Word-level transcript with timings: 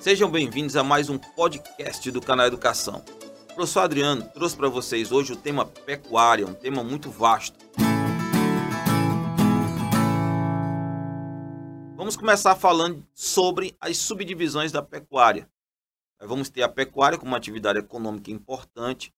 Sejam 0.00 0.30
bem-vindos 0.30 0.76
a 0.76 0.82
mais 0.82 1.10
um 1.10 1.18
podcast 1.18 2.10
do 2.10 2.22
canal 2.22 2.46
Educação. 2.46 3.04
O 3.50 3.54
professor 3.54 3.80
Adriano 3.80 4.26
trouxe 4.30 4.56
para 4.56 4.66
vocês 4.66 5.12
hoje 5.12 5.34
o 5.34 5.36
tema 5.36 5.66
pecuária, 5.66 6.46
um 6.46 6.54
tema 6.54 6.82
muito 6.82 7.10
vasto. 7.10 7.58
Vamos 11.94 12.16
começar 12.16 12.56
falando 12.56 13.06
sobre 13.12 13.76
as 13.78 13.98
subdivisões 13.98 14.72
da 14.72 14.82
pecuária. 14.82 15.46
Vamos 16.18 16.48
ter 16.48 16.62
a 16.62 16.68
pecuária 16.68 17.18
como 17.18 17.32
uma 17.32 17.36
atividade 17.36 17.80
econômica 17.80 18.30
importante, 18.30 19.12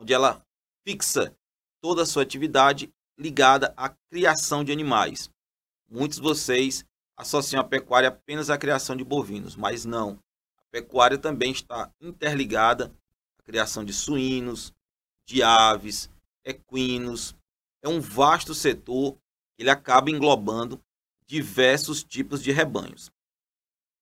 onde 0.00 0.12
ela 0.12 0.44
fixa 0.84 1.32
toda 1.80 2.02
a 2.02 2.06
sua 2.06 2.24
atividade 2.24 2.92
ligada 3.16 3.72
à 3.76 3.88
criação 4.10 4.64
de 4.64 4.72
animais. 4.72 5.30
Muitos 5.88 6.16
de 6.16 6.22
vocês 6.24 6.84
associam 7.20 7.60
a 7.60 7.64
pecuária 7.64 8.08
apenas 8.08 8.48
à 8.48 8.56
criação 8.56 8.96
de 8.96 9.04
bovinos, 9.04 9.54
mas 9.54 9.84
não. 9.84 10.18
A 10.56 10.62
pecuária 10.72 11.18
também 11.18 11.52
está 11.52 11.92
interligada 12.00 12.90
à 13.38 13.42
criação 13.42 13.84
de 13.84 13.92
suínos, 13.92 14.72
de 15.28 15.42
aves, 15.42 16.08
equinos. 16.42 17.36
É 17.82 17.88
um 17.88 18.00
vasto 18.00 18.54
setor 18.54 19.12
que 19.54 19.62
ele 19.62 19.70
acaba 19.70 20.10
englobando 20.10 20.82
diversos 21.26 22.02
tipos 22.02 22.42
de 22.42 22.52
rebanhos. 22.52 23.10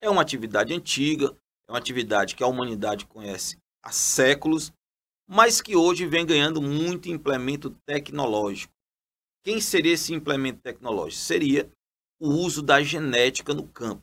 É 0.00 0.08
uma 0.08 0.22
atividade 0.22 0.72
antiga, 0.72 1.36
é 1.66 1.72
uma 1.72 1.78
atividade 1.78 2.36
que 2.36 2.44
a 2.44 2.46
humanidade 2.46 3.04
conhece 3.04 3.58
há 3.82 3.90
séculos, 3.90 4.72
mas 5.26 5.60
que 5.60 5.74
hoje 5.74 6.06
vem 6.06 6.24
ganhando 6.24 6.62
muito 6.62 7.08
implemento 7.08 7.70
tecnológico. 7.84 8.72
Quem 9.42 9.60
seria 9.60 9.94
esse 9.94 10.14
implemento 10.14 10.60
tecnológico? 10.60 11.20
Seria 11.20 11.68
o 12.20 12.30
uso 12.30 12.62
da 12.62 12.82
genética 12.82 13.54
no 13.54 13.66
campo. 13.66 14.02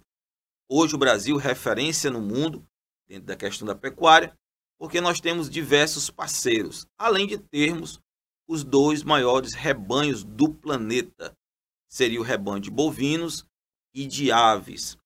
Hoje 0.70 0.96
o 0.96 0.98
Brasil 0.98 1.38
referência 1.38 2.10
no 2.10 2.22
mundo 2.22 2.66
dentro 3.08 3.26
da 3.26 3.36
questão 3.36 3.68
da 3.68 3.76
pecuária, 3.76 4.36
porque 4.80 5.00
nós 5.00 5.20
temos 5.20 5.50
diversos 5.50 6.10
parceiros, 6.10 6.88
além 6.98 7.28
de 7.28 7.38
termos 7.38 8.00
os 8.48 8.64
dois 8.64 9.04
maiores 9.04 9.54
rebanhos 9.54 10.24
do 10.24 10.54
planeta. 10.54 11.36
Seria 11.90 12.20
o 12.20 12.24
rebanho 12.24 12.60
de 12.60 12.72
bovinos 12.72 13.46
e 13.94 14.06
de 14.06 14.32
aves. 14.32 14.98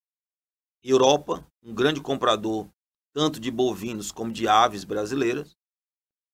Europa, 0.84 1.46
um 1.62 1.73
grande 1.73 2.02
comprador 2.02 2.70
tanto 3.14 3.40
de 3.40 3.52
bovinos 3.52 4.12
como 4.12 4.32
de 4.32 4.48
aves 4.48 4.84
brasileiras. 4.84 5.58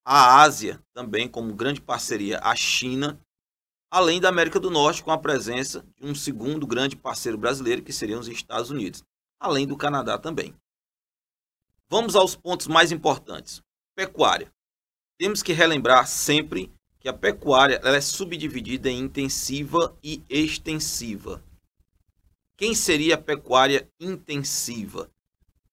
A 0.06 0.42
Ásia, 0.42 0.80
também 0.94 1.28
como 1.28 1.54
grande 1.54 1.82
parceria, 1.82 2.40
a 2.44 2.56
China 2.56 3.20
além 3.96 4.20
da 4.20 4.28
América 4.28 4.60
do 4.60 4.70
Norte, 4.70 5.02
com 5.02 5.10
a 5.10 5.18
presença 5.18 5.88
de 5.96 6.06
um 6.06 6.14
segundo 6.14 6.68
grande 6.68 6.98
parceiro 6.98 7.38
brasileiro, 7.38 7.82
que 7.82 7.94
seriam 7.94 8.20
os 8.20 8.28
Estados 8.28 8.70
Unidos, 8.70 9.02
além 9.40 9.66
do 9.66 9.78
Canadá 9.78 10.18
também. 10.18 10.54
Vamos 11.88 12.14
aos 12.14 12.36
pontos 12.36 12.68
mais 12.68 12.92
importantes. 12.92 13.64
Pecuária. 13.96 14.52
Temos 15.18 15.42
que 15.42 15.54
relembrar 15.54 16.06
sempre 16.10 16.70
que 17.00 17.08
a 17.08 17.14
pecuária 17.14 17.80
é 17.82 18.02
subdividida 18.02 18.90
em 18.90 19.00
intensiva 19.00 19.98
e 20.04 20.22
extensiva. 20.28 21.42
Quem 22.58 22.76
seria 22.76 23.16
a 23.16 23.18
pecuária 23.18 23.90
intensiva? 23.98 25.10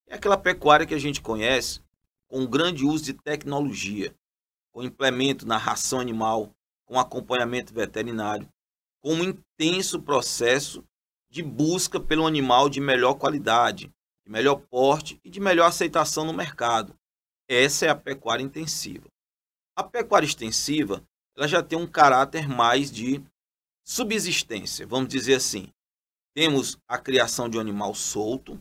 É 0.06 0.14
aquela 0.14 0.38
pecuária 0.38 0.86
que 0.86 0.94
a 0.94 1.00
gente 1.00 1.20
conhece 1.20 1.80
com 2.28 2.46
grande 2.46 2.84
uso 2.84 3.02
de 3.02 3.14
tecnologia, 3.14 4.14
com 4.70 4.80
implemento 4.80 5.44
na 5.44 5.56
ração 5.56 5.98
animal, 5.98 6.54
com 6.92 7.00
acompanhamento 7.00 7.72
veterinário, 7.72 8.46
com 9.00 9.14
um 9.14 9.24
intenso 9.24 10.02
processo 10.02 10.84
de 11.30 11.42
busca 11.42 11.98
pelo 11.98 12.26
animal 12.26 12.68
de 12.68 12.82
melhor 12.82 13.14
qualidade, 13.14 13.90
de 14.22 14.30
melhor 14.30 14.56
porte 14.56 15.18
e 15.24 15.30
de 15.30 15.40
melhor 15.40 15.68
aceitação 15.68 16.26
no 16.26 16.34
mercado. 16.34 16.94
Essa 17.48 17.86
é 17.86 17.88
a 17.88 17.94
pecuária 17.94 18.42
intensiva. 18.42 19.08
A 19.74 19.82
pecuária 19.82 20.26
extensiva 20.26 21.02
ela 21.34 21.48
já 21.48 21.62
tem 21.62 21.78
um 21.78 21.86
caráter 21.86 22.46
mais 22.46 22.92
de 22.92 23.24
subsistência, 23.82 24.86
vamos 24.86 25.08
dizer 25.08 25.36
assim. 25.36 25.72
Temos 26.34 26.76
a 26.86 26.98
criação 26.98 27.48
de 27.48 27.56
um 27.56 27.60
animal 27.62 27.94
solto, 27.94 28.60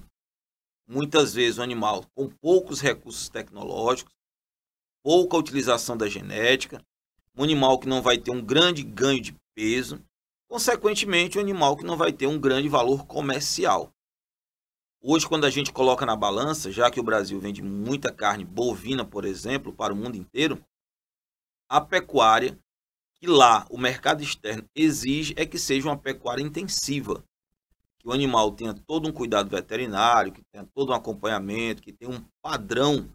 muitas 0.88 1.34
vezes 1.34 1.60
um 1.60 1.64
animal 1.64 2.06
com 2.16 2.30
poucos 2.30 2.80
recursos 2.80 3.28
tecnológicos, 3.28 4.14
pouca 5.04 5.36
utilização 5.36 5.98
da 5.98 6.08
genética, 6.08 6.82
um 7.36 7.44
animal 7.44 7.80
que 7.80 7.88
não 7.88 8.02
vai 8.02 8.18
ter 8.18 8.32
um 8.32 8.42
grande 8.42 8.84
ganho 8.84 9.22
de 9.22 9.36
peso, 9.56 10.04
consequentemente, 10.48 11.38
um 11.38 11.42
animal 11.42 11.78
que 11.78 11.86
não 11.86 11.98
vai 11.98 12.12
ter 12.12 12.28
um 12.28 12.40
grande 12.40 12.68
valor 12.68 13.06
comercial. 13.06 13.92
Hoje, 15.02 15.28
quando 15.28 15.46
a 15.46 15.50
gente 15.50 15.72
coloca 15.72 16.06
na 16.06 16.16
balança, 16.16 16.72
já 16.72 16.92
que 16.92 17.00
o 17.00 17.04
Brasil 17.04 17.40
vende 17.40 17.62
muita 17.62 18.14
carne 18.14 18.46
bovina, 18.46 19.04
por 19.04 19.26
exemplo, 19.26 19.74
para 19.74 19.94
o 19.94 19.96
mundo 19.96 20.16
inteiro, 20.16 20.64
a 21.68 21.82
pecuária 21.82 22.60
que 23.16 23.26
lá 23.26 23.66
o 23.70 23.78
mercado 23.78 24.22
externo 24.22 24.68
exige 24.76 25.34
é 25.38 25.46
que 25.46 25.58
seja 25.58 25.88
uma 25.88 25.98
pecuária 25.98 26.44
intensiva, 26.44 27.24
que 27.98 28.08
o 28.08 28.12
animal 28.12 28.52
tenha 28.52 28.74
todo 28.74 29.08
um 29.08 29.12
cuidado 29.12 29.50
veterinário, 29.50 30.32
que 30.32 30.44
tenha 30.52 30.66
todo 30.74 30.92
um 30.92 30.96
acompanhamento, 30.96 31.82
que 31.82 31.94
tenha 31.94 32.12
um 32.12 32.24
padrão 32.42 33.10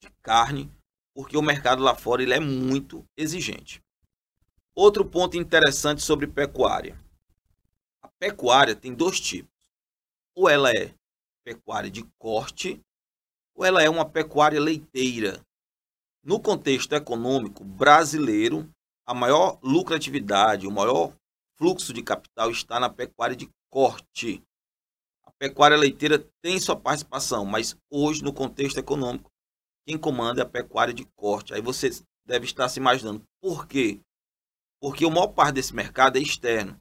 de 0.00 0.10
carne 0.20 0.70
porque 1.16 1.34
o 1.34 1.40
mercado 1.40 1.82
lá 1.82 1.94
fora 1.94 2.22
ele 2.22 2.34
é 2.34 2.38
muito 2.38 3.02
exigente. 3.16 3.82
Outro 4.74 5.02
ponto 5.02 5.34
interessante 5.34 6.02
sobre 6.02 6.26
pecuária. 6.26 6.94
A 8.02 8.08
pecuária 8.18 8.76
tem 8.76 8.92
dois 8.92 9.18
tipos. 9.18 9.50
Ou 10.34 10.46
ela 10.46 10.70
é 10.70 10.92
pecuária 11.42 11.90
de 11.90 12.04
corte, 12.18 12.82
ou 13.54 13.64
ela 13.64 13.82
é 13.82 13.88
uma 13.88 14.04
pecuária 14.04 14.60
leiteira. 14.60 15.40
No 16.22 16.38
contexto 16.38 16.92
econômico 16.92 17.64
brasileiro, 17.64 18.68
a 19.06 19.14
maior 19.14 19.58
lucratividade, 19.62 20.66
o 20.66 20.70
maior 20.70 21.14
fluxo 21.56 21.94
de 21.94 22.02
capital 22.02 22.50
está 22.50 22.78
na 22.78 22.90
pecuária 22.90 23.34
de 23.34 23.48
corte. 23.70 24.42
A 25.24 25.30
pecuária 25.38 25.78
leiteira 25.78 26.18
tem 26.42 26.60
sua 26.60 26.76
participação, 26.76 27.46
mas 27.46 27.74
hoje, 27.90 28.22
no 28.22 28.34
contexto 28.34 28.76
econômico, 28.76 29.30
quem 29.86 29.96
comanda 29.96 30.40
é 30.40 30.44
a 30.44 30.48
pecuária 30.48 30.92
de 30.92 31.04
corte. 31.16 31.54
Aí 31.54 31.60
você 31.62 31.90
deve 32.26 32.44
estar 32.44 32.68
se 32.68 32.80
imaginando 32.80 33.24
por 33.40 33.66
quê? 33.66 34.00
Porque 34.80 35.04
a 35.04 35.10
maior 35.10 35.28
parte 35.28 35.54
desse 35.54 35.74
mercado 35.74 36.18
é 36.18 36.20
externo. 36.20 36.78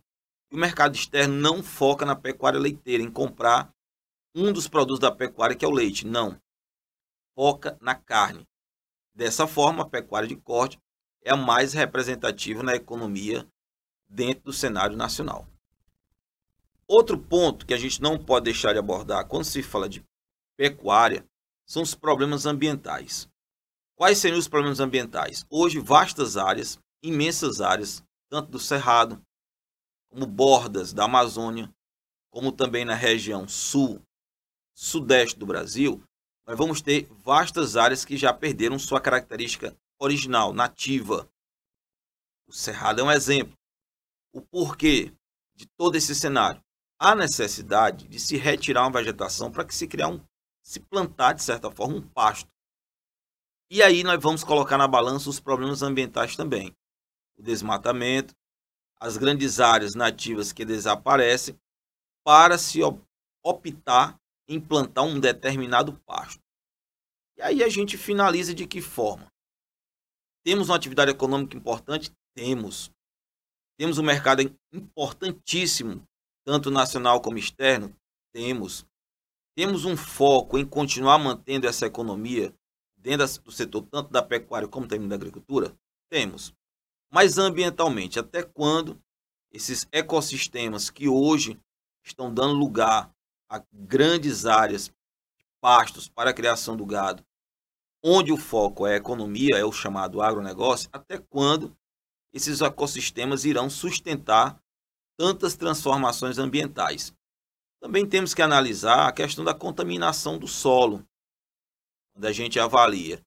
E 0.52 0.56
o 0.56 0.60
mercado 0.60 0.96
externo 0.96 1.36
não 1.36 1.62
foca 1.62 2.06
na 2.06 2.16
pecuária 2.16 2.60
leiteira, 2.60 3.04
em 3.04 3.12
comprar 3.12 3.72
um 4.34 4.52
dos 4.52 4.68
produtos 4.68 5.00
da 5.00 5.12
pecuária, 5.12 5.56
que 5.56 5.64
é 5.64 5.68
o 5.68 5.72
leite. 5.72 6.06
Não. 6.06 6.40
Foca 7.36 7.78
na 7.80 7.94
carne. 7.94 8.46
Dessa 9.14 9.48
forma, 9.48 9.84
a 9.84 9.90
pecuária 9.90 10.28
de 10.28 10.36
corte 10.36 10.80
é 11.22 11.32
a 11.32 11.38
mais 11.38 11.74
representativa 11.74 12.64
na 12.64 12.76
economia 12.76 13.48
dentro 14.08 14.46
do 14.46 14.54
cenário 14.54 14.98
nacional. 14.98 15.48
Outro 16.88 17.18
ponto 17.18 17.66
que 17.66 17.74
a 17.74 17.78
gente 17.78 18.02
não 18.02 18.18
pode 18.18 18.46
deixar 18.46 18.74
de 18.74 18.80
abordar 18.80 19.28
quando 19.28 19.46
se 19.46 19.64
fala 19.64 19.88
de 19.88 20.04
pecuária 20.58 21.26
são 21.66 21.81
os 21.81 21.96
problemas 21.96 22.46
ambientais. 22.46 23.28
Quais 23.96 24.18
seriam 24.18 24.40
os 24.40 24.48
problemas 24.48 24.80
ambientais? 24.80 25.46
Hoje, 25.50 25.80
vastas 25.80 26.38
áreas, 26.38 26.78
imensas 27.02 27.62
áreas, 27.62 28.03
tanto 28.30 28.52
do 28.52 28.59
Cerrado, 28.59 29.22
como 30.09 30.26
bordas 30.26 30.94
da 30.94 31.06
Amazônia, 31.06 31.74
como 32.30 32.52
também 32.52 32.84
na 32.84 32.96
região 32.96 33.48
sul, 33.48 34.02
sudeste 34.74 35.40
do 35.40 35.46
Brasil, 35.46 36.03
nós 36.46 36.58
vamos 36.58 36.81
ter 36.81 37.08
vastas 37.12 37.76
áreas 37.76 38.06
que 38.06 38.18
já 38.18 38.34
perderam 38.34 38.78
sua 38.78 39.02
característica 39.02 39.76
original, 39.97 40.53
nativa. 40.53 41.28
O 42.47 42.53
Cerrado 42.53 43.02
é 43.02 43.03
um 43.03 43.12
exemplo. 43.12 43.58
O 44.34 44.42
porquê 44.42 45.14
de 45.56 45.66
todo 45.78 45.96
esse 45.96 46.14
cenário? 46.14 46.62
Há 47.00 47.16
necessidade 47.16 48.08
de 48.08 48.20
se 48.20 48.38
retirar 48.38 48.84
uma 48.84 49.00
vegetação 49.00 49.52
para 49.52 49.66
que 49.66 49.74
se 49.74 49.88
criar 49.88 50.09
um 50.09 50.22
se 50.66 50.80
plantar, 50.80 51.34
de 51.34 51.44
certa 51.44 51.70
forma, 51.70 51.97
um 51.97 52.02
pasto. 52.02 52.50
E 53.70 53.84
aí 53.84 54.03
nós 54.03 54.20
vamos 54.22 54.44
colocar 54.44 54.78
na 54.78 54.88
balança 54.88 55.29
os 55.29 55.40
problemas 55.40 55.84
ambientais 55.84 56.35
também. 56.35 56.76
O 57.38 57.44
desmatamento, 57.44 58.34
as 59.00 59.16
grandes 59.16 59.59
áreas 59.59 59.94
nativas 59.94 60.52
que 60.52 60.66
desaparecem, 60.66 61.56
para 62.26 62.58
se 62.58 62.79
optar 63.44 64.20
em 64.47 64.59
plantar 64.59 65.03
um 65.03 65.20
determinado 65.20 65.94
pasto. 66.00 66.41
E 67.38 67.41
aí 67.41 67.64
a 67.64 67.70
gente 67.70 67.97
finaliza 67.97 68.53
de 68.53 68.66
que 68.66 68.82
forma? 68.82 69.32
Temos 70.44 70.70
uma 70.70 70.76
atividade 70.76 71.12
econômica 71.12 71.56
importante? 71.56 72.12
Temos. 72.35 72.90
Temos 73.78 73.97
um 73.97 74.03
mercado 74.03 74.41
importantíssimo, 74.73 76.03
tanto 76.44 76.72
nacional 76.72 77.22
como 77.22 77.38
externo? 77.38 77.96
Temos. 78.34 78.85
Temos 79.55 79.85
um 79.85 79.96
foco 79.96 80.57
em 80.57 80.66
continuar 80.66 81.17
mantendo 81.17 81.66
essa 81.66 81.85
economia 81.85 82.53
dentro 82.97 83.25
do 83.41 83.52
setor 83.52 83.84
tanto 83.84 84.11
da 84.11 84.22
pecuária 84.22 84.67
como 84.67 84.85
também 84.85 85.07
da 85.07 85.16
agricultura? 85.16 85.73
Temos. 86.09 86.53
Mas 87.09 87.37
ambientalmente, 87.37 88.19
até 88.19 88.43
quando 88.43 89.02
esses 89.49 89.87
ecossistemas 89.93 90.90
que 90.90 91.07
hoje 91.07 91.57
estão 92.03 92.34
dando 92.34 92.53
lugar 92.53 93.09
a 93.49 93.63
grandes 93.72 94.46
áreas 94.46 94.91
pastos 95.61 96.09
para 96.09 96.31
a 96.31 96.34
criação 96.34 96.75
do 96.75 96.85
gado, 96.85 97.23
onde 98.03 98.34
o 98.34 98.37
foco 98.37 98.85
é 98.85 98.96
a 98.96 98.97
economia, 98.97 99.55
é 99.55 99.63
o 99.63 99.72
chamado 99.72 100.22
agronegócio, 100.22 100.90
até 100.91 101.17
quando 101.17 101.75
esses 102.34 102.59
ecossistemas 102.59 103.46
irão 103.46 103.69
sustentar 103.69 104.61
tantas 105.17 105.55
transformações 105.55 106.37
ambientais. 106.37 107.16
Também 107.85 108.03
temos 108.03 108.34
que 108.34 108.41
analisar 108.41 109.08
a 109.08 109.11
questão 109.11 109.46
da 109.46 109.53
contaminação 109.53 110.40
do 110.40 110.47
solo, 110.47 111.08
quando 112.11 112.26
a 112.26 112.32
gente 112.32 112.59
avalia. 112.59 113.22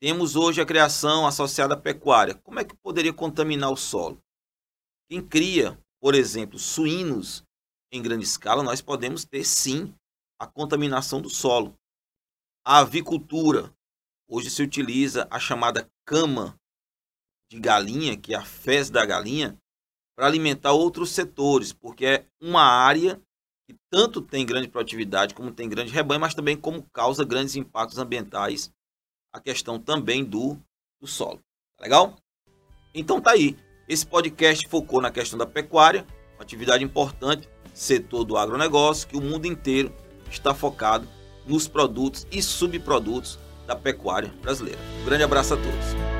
Temos 0.00 0.34
hoje 0.34 0.62
a 0.62 0.64
criação 0.64 1.26
associada 1.26 1.74
à 1.74 1.76
pecuária. 1.76 2.34
Como 2.36 2.58
é 2.58 2.64
que 2.64 2.74
poderia 2.74 3.12
contaminar 3.12 3.70
o 3.70 3.76
solo? 3.76 4.18
Quem 5.10 5.20
cria, 5.20 5.78
por 6.00 6.14
exemplo, 6.14 6.58
suínos 6.58 7.44
em 7.92 8.00
grande 8.00 8.24
escala, 8.24 8.62
nós 8.62 8.80
podemos 8.80 9.26
ter 9.26 9.44
sim 9.44 9.94
a 10.40 10.46
contaminação 10.46 11.20
do 11.20 11.28
solo. 11.28 11.78
A 12.64 12.78
avicultura, 12.78 13.70
hoje 14.26 14.48
se 14.48 14.62
utiliza 14.62 15.28
a 15.30 15.38
chamada 15.38 15.86
cama 16.06 16.58
de 17.50 17.60
galinha, 17.60 18.16
que 18.16 18.32
é 18.32 18.38
a 18.38 18.42
fezes 18.42 18.88
da 18.88 19.04
galinha, 19.04 19.54
para 20.16 20.26
alimentar 20.26 20.72
outros 20.72 21.10
setores, 21.10 21.74
porque 21.74 22.06
é 22.06 22.26
uma 22.40 22.62
área 22.62 23.22
que 23.68 23.76
tanto 23.90 24.22
tem 24.22 24.46
grande 24.46 24.66
produtividade 24.66 25.34
como 25.34 25.52
tem 25.52 25.68
grande 25.68 25.92
rebanho, 25.92 26.20
mas 26.20 26.34
também 26.34 26.56
como 26.56 26.82
causa 26.90 27.22
grandes 27.22 27.54
impactos 27.54 27.98
ambientais, 27.98 28.72
a 29.30 29.38
questão 29.38 29.78
também 29.78 30.24
do, 30.24 30.56
do 30.98 31.06
solo. 31.06 31.38
Tá 31.76 31.84
legal? 31.84 32.16
Então 32.94 33.20
tá 33.20 33.32
aí. 33.32 33.54
Esse 33.86 34.06
podcast 34.06 34.66
focou 34.68 35.02
na 35.02 35.10
questão 35.10 35.38
da 35.38 35.46
pecuária, 35.46 36.06
uma 36.36 36.42
atividade 36.42 36.82
importante, 36.82 37.46
setor 37.74 38.24
do 38.24 38.38
agronegócio, 38.38 39.06
que 39.06 39.16
o 39.16 39.20
mundo 39.20 39.46
inteiro 39.46 39.94
está 40.30 40.54
focado 40.54 41.06
nos 41.46 41.68
produtos 41.68 42.26
e 42.32 42.42
subprodutos 42.42 43.38
da 43.66 43.76
pecuária 43.76 44.32
brasileira. 44.40 44.80
Um 45.02 45.04
grande 45.04 45.24
abraço 45.24 45.54
a 45.54 45.56
todos. 45.56 46.17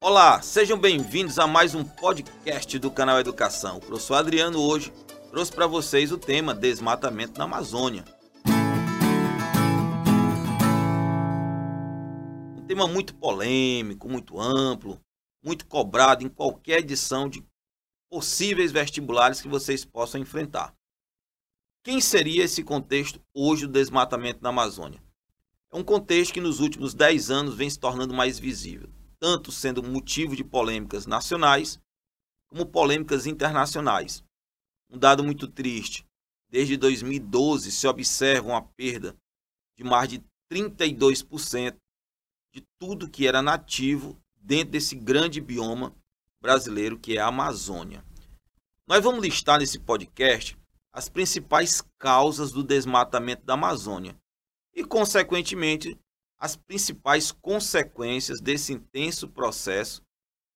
Olá, 0.00 0.40
sejam 0.40 0.78
bem-vindos 0.78 1.40
a 1.40 1.46
mais 1.46 1.74
um 1.74 1.82
podcast 1.82 2.78
do 2.78 2.88
canal 2.88 3.18
Educação. 3.18 3.78
O 3.78 3.80
professor 3.80 4.14
Adriano 4.14 4.60
hoje 4.60 4.92
trouxe 5.28 5.52
para 5.52 5.66
vocês 5.66 6.12
o 6.12 6.16
tema 6.16 6.54
desmatamento 6.54 7.36
na 7.36 7.46
Amazônia. 7.46 8.04
Um 12.56 12.64
tema 12.64 12.86
muito 12.86 13.12
polêmico, 13.16 14.08
muito 14.08 14.40
amplo, 14.40 15.00
muito 15.42 15.66
cobrado 15.66 16.24
em 16.24 16.28
qualquer 16.28 16.78
edição 16.78 17.28
de 17.28 17.44
possíveis 18.08 18.70
vestibulares 18.70 19.40
que 19.40 19.48
vocês 19.48 19.84
possam 19.84 20.20
enfrentar. 20.20 20.72
Quem 21.82 22.00
seria 22.00 22.44
esse 22.44 22.62
contexto 22.62 23.20
hoje 23.34 23.66
do 23.66 23.72
desmatamento 23.72 24.44
na 24.44 24.50
Amazônia? 24.50 25.02
É 25.72 25.76
um 25.76 25.82
contexto 25.82 26.34
que 26.34 26.40
nos 26.40 26.60
últimos 26.60 26.94
10 26.94 27.32
anos 27.32 27.56
vem 27.56 27.68
se 27.68 27.80
tornando 27.80 28.14
mais 28.14 28.38
visível 28.38 28.88
tanto 29.20 29.50
sendo 29.50 29.82
motivo 29.82 30.36
de 30.36 30.44
polêmicas 30.44 31.06
nacionais 31.06 31.78
como 32.46 32.66
polêmicas 32.66 33.26
internacionais. 33.26 34.24
Um 34.90 34.98
dado 34.98 35.22
muito 35.22 35.46
triste: 35.46 36.06
desde 36.48 36.76
2012 36.76 37.70
se 37.70 37.86
observa 37.86 38.48
uma 38.48 38.62
perda 38.62 39.16
de 39.76 39.84
mais 39.84 40.08
de 40.08 40.22
32% 40.50 41.76
de 42.52 42.64
tudo 42.78 43.08
que 43.08 43.26
era 43.26 43.42
nativo 43.42 44.18
dentro 44.34 44.72
desse 44.72 44.94
grande 44.96 45.40
bioma 45.40 45.94
brasileiro 46.40 46.98
que 46.98 47.18
é 47.18 47.20
a 47.20 47.26
Amazônia. 47.26 48.04
Nós 48.86 49.04
vamos 49.04 49.22
listar 49.22 49.58
nesse 49.58 49.78
podcast 49.78 50.56
as 50.90 51.08
principais 51.08 51.82
causas 51.98 52.50
do 52.50 52.64
desmatamento 52.64 53.44
da 53.44 53.54
Amazônia 53.54 54.16
e, 54.74 54.82
consequentemente, 54.82 55.98
as 56.38 56.56
principais 56.56 57.32
consequências 57.32 58.40
desse 58.40 58.72
intenso 58.72 59.28
processo 59.28 60.02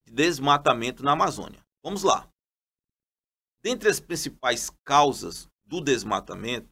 de 0.07 0.13
desmatamento 0.13 1.03
na 1.03 1.13
Amazônia. 1.13 1.61
Vamos 1.83 2.03
lá. 2.03 2.29
Dentre 3.63 3.89
as 3.89 4.01
principais 4.01 4.71
causas 4.85 5.49
do 5.65 5.81
desmatamento, 5.81 6.69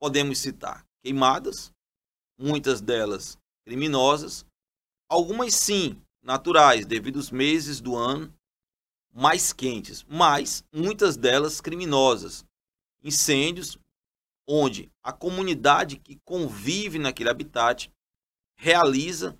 podemos 0.00 0.38
citar 0.38 0.84
queimadas, 1.02 1.72
muitas 2.38 2.80
delas 2.80 3.38
criminosas, 3.64 4.44
algumas 5.08 5.54
sim 5.54 6.00
naturais, 6.22 6.86
devido 6.86 7.18
aos 7.18 7.30
meses 7.30 7.80
do 7.80 7.96
ano 7.96 8.32
mais 9.12 9.52
quentes, 9.52 10.04
mas 10.08 10.64
muitas 10.72 11.16
delas 11.16 11.60
criminosas. 11.60 12.44
Incêndios 13.02 13.78
onde 14.46 14.90
a 15.02 15.12
comunidade 15.12 15.96
que 15.98 16.18
convive 16.24 16.98
naquele 16.98 17.30
habitat 17.30 17.90
realiza 18.56 19.38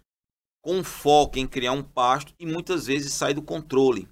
com 0.63 0.83
foco 0.83 1.39
em 1.39 1.47
criar 1.47 1.73
um 1.73 1.83
pasto 1.83 2.35
e 2.39 2.47
muitas 2.47 2.87
vezes 2.87 3.13
sai 3.13 3.35
do 3.35 3.43
controle. 3.43 4.09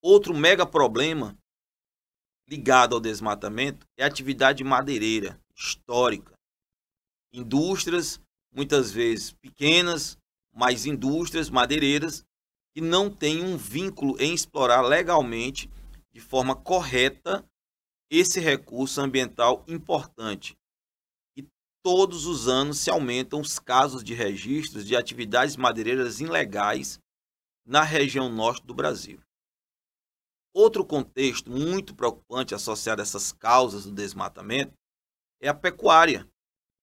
Outro 0.00 0.34
mega 0.34 0.64
problema 0.64 1.36
ligado 2.48 2.94
ao 2.94 3.00
desmatamento 3.00 3.86
é 3.98 4.04
a 4.04 4.06
atividade 4.06 4.62
madeireira 4.62 5.40
histórica. 5.54 6.32
Indústrias, 7.32 8.20
muitas 8.52 8.92
vezes 8.92 9.32
pequenas, 9.32 10.16
mas 10.54 10.86
indústrias 10.86 11.50
madeireiras 11.50 12.24
que 12.72 12.80
não 12.80 13.10
têm 13.10 13.42
um 13.42 13.56
vínculo 13.56 14.16
em 14.20 14.32
explorar 14.32 14.82
legalmente 14.82 15.68
de 16.12 16.20
forma 16.20 16.54
correta 16.54 17.44
esse 18.08 18.38
recurso 18.38 19.00
ambiental 19.00 19.64
importante 19.66 20.56
todos 21.86 22.26
os 22.26 22.48
anos 22.48 22.78
se 22.78 22.90
aumentam 22.90 23.40
os 23.40 23.60
casos 23.60 24.02
de 24.02 24.12
registros 24.12 24.84
de 24.84 24.96
atividades 24.96 25.54
madeireiras 25.54 26.18
ilegais 26.18 26.98
na 27.64 27.84
região 27.84 28.28
norte 28.28 28.66
do 28.66 28.74
Brasil. 28.74 29.20
Outro 30.52 30.84
contexto 30.84 31.48
muito 31.48 31.94
preocupante 31.94 32.56
associado 32.56 33.00
a 33.00 33.04
essas 33.04 33.30
causas 33.30 33.84
do 33.84 33.92
desmatamento 33.92 34.72
é 35.40 35.46
a 35.46 35.54
pecuária. 35.54 36.28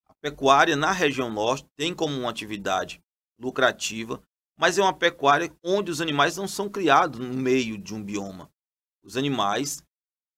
A 0.08 0.14
pecuária 0.22 0.78
na 0.78 0.94
região 0.94 1.30
norte 1.30 1.68
tem 1.76 1.94
como 1.94 2.18
uma 2.18 2.30
atividade 2.30 3.04
lucrativa 3.38 4.24
mas 4.58 4.78
é 4.78 4.82
uma 4.82 4.98
pecuária 4.98 5.54
onde 5.62 5.92
os 5.92 6.00
animais 6.00 6.38
não 6.38 6.48
são 6.48 6.70
criados 6.70 7.20
no 7.20 7.34
meio 7.34 7.78
de 7.78 7.94
um 7.94 8.02
bioma. 8.02 8.50
Os 9.04 9.18
animais 9.18 9.84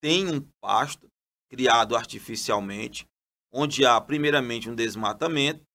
têm 0.02 0.28
um 0.28 0.42
pasto 0.60 1.08
criado 1.50 1.96
artificialmente, 1.96 3.06
onde 3.58 3.86
há 3.86 4.02
primeiramente 4.02 4.70
um 4.70 4.76
desmatamento, 4.76 5.66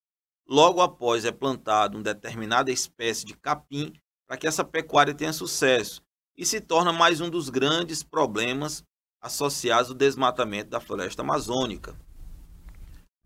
logo 0.47 0.81
após 0.81 1.25
é 1.25 1.31
plantado 1.31 1.97
uma 1.97 2.03
determinada 2.03 2.71
espécie 2.71 3.25
de 3.25 3.35
capim 3.35 3.91
para 4.27 4.37
que 4.37 4.45
essa 4.45 4.63
pecuária 4.63 5.15
tenha 5.15 5.33
sucesso 5.33 5.99
e 6.37 6.45
se 6.45 6.61
torna 6.61 6.93
mais 6.93 7.19
um 7.19 7.27
dos 7.27 7.49
grandes 7.49 8.03
problemas 8.03 8.83
associados 9.19 9.89
ao 9.89 9.97
desmatamento 9.97 10.69
da 10.69 10.79
floresta 10.79 11.23
amazônica. 11.23 11.99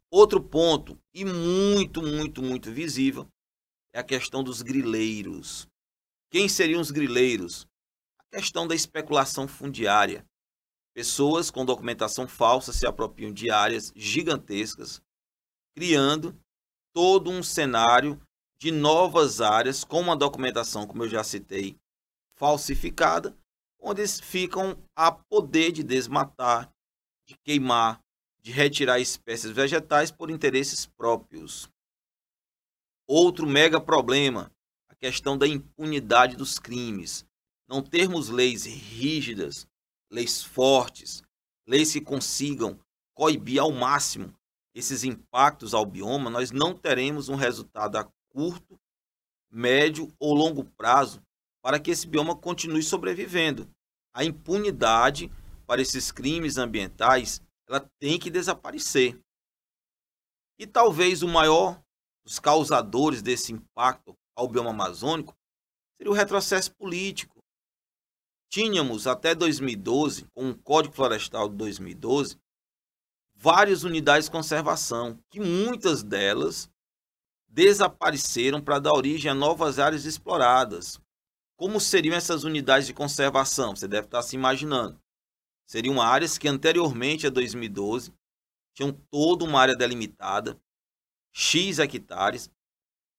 Outro 0.09 0.41
ponto, 0.41 0.97
e 1.13 1.25
muito, 1.25 2.01
muito, 2.01 2.41
muito 2.41 2.71
visível, 2.71 3.27
é 3.93 3.99
a 3.99 4.03
questão 4.03 4.41
dos 4.41 4.61
grileiros. 4.61 5.67
Quem 6.31 6.47
seriam 6.47 6.79
os 6.79 6.91
grileiros? 6.91 7.67
A 8.17 8.37
questão 8.37 8.65
da 8.65 8.73
especulação 8.73 9.49
fundiária. 9.49 10.25
Pessoas 10.95 11.51
com 11.51 11.65
documentação 11.65 12.25
falsa 12.25 12.71
se 12.71 12.87
apropriam 12.87 13.33
de 13.33 13.51
áreas 13.51 13.91
gigantescas, 13.97 15.01
criando 15.75 16.33
todo 16.93 17.29
um 17.29 17.43
cenário 17.43 18.17
de 18.57 18.71
novas 18.71 19.41
áreas 19.41 19.83
com 19.83 19.99
uma 19.99 20.15
documentação, 20.15 20.87
como 20.87 21.03
eu 21.03 21.09
já 21.09 21.21
citei, 21.21 21.75
falsificada, 22.37 23.37
onde 23.77 23.99
eles 23.99 24.21
ficam 24.21 24.81
a 24.95 25.11
poder 25.11 25.73
de 25.73 25.83
desmatar, 25.83 26.73
de 27.27 27.35
queimar, 27.43 27.99
de 28.41 28.53
retirar 28.53 28.97
espécies 28.97 29.51
vegetais 29.51 30.11
por 30.11 30.31
interesses 30.31 30.85
próprios. 30.85 31.69
Outro 33.05 33.45
mega 33.45 33.81
problema, 33.81 34.49
a 34.87 34.95
questão 34.95 35.37
da 35.37 35.45
impunidade 35.45 36.37
dos 36.37 36.57
crimes. 36.57 37.25
Não 37.67 37.81
termos 37.81 38.29
leis 38.29 38.63
rígidas, 38.63 39.67
leis 40.15 40.41
fortes, 40.41 41.21
leis 41.67 41.91
que 41.91 41.99
consigam 41.99 42.79
coibir 43.13 43.61
ao 43.61 43.71
máximo 43.71 44.33
esses 44.73 45.03
impactos 45.03 45.73
ao 45.73 45.85
bioma, 45.85 46.29
nós 46.29 46.51
não 46.51 46.73
teremos 46.73 47.29
um 47.29 47.35
resultado 47.35 47.97
a 47.97 48.09
curto, 48.29 48.79
médio 49.51 50.13
ou 50.19 50.33
longo 50.33 50.63
prazo 50.63 51.21
para 51.61 51.79
que 51.79 51.91
esse 51.91 52.07
bioma 52.07 52.35
continue 52.35 52.83
sobrevivendo. 52.83 53.69
A 54.13 54.23
impunidade 54.23 55.31
para 55.65 55.81
esses 55.81 56.11
crimes 56.11 56.57
ambientais 56.57 57.41
ela 57.67 57.79
tem 57.99 58.19
que 58.19 58.29
desaparecer. 58.29 59.19
E 60.59 60.67
talvez 60.67 61.23
o 61.23 61.27
maior 61.27 61.81
dos 62.25 62.39
causadores 62.39 63.21
desse 63.21 63.51
impacto 63.51 64.15
ao 64.35 64.47
bioma 64.47 64.69
amazônico 64.69 65.35
seria 65.97 66.11
o 66.11 66.15
retrocesso 66.15 66.73
político. 66.75 67.34
Tínhamos 68.49 69.07
até 69.07 69.35
2012, 69.35 70.25
com 70.33 70.49
o 70.49 70.57
Código 70.57 70.93
Florestal 70.93 71.49
de 71.49 71.55
2012, 71.55 72.37
várias 73.35 73.83
unidades 73.83 74.25
de 74.25 74.31
conservação, 74.31 75.19
que 75.29 75.39
muitas 75.39 76.03
delas 76.03 76.69
desapareceram 77.47 78.61
para 78.61 78.79
dar 78.79 78.93
origem 78.93 79.31
a 79.31 79.33
novas 79.33 79.79
áreas 79.79 80.05
exploradas. 80.05 80.99
Como 81.57 81.79
seriam 81.79 82.15
essas 82.15 82.43
unidades 82.43 82.87
de 82.87 82.93
conservação? 82.93 83.75
Você 83.75 83.87
deve 83.87 84.07
estar 84.07 84.21
se 84.21 84.35
imaginando. 84.35 84.99
Seriam 85.65 86.01
áreas 86.01 86.37
que 86.37 86.47
anteriormente 86.47 87.25
a 87.25 87.29
2012 87.29 88.13
tinham 88.73 88.91
toda 89.09 89.45
uma 89.45 89.59
área 89.59 89.75
delimitada, 89.75 90.59
X 91.33 91.79
hectares, 91.79 92.49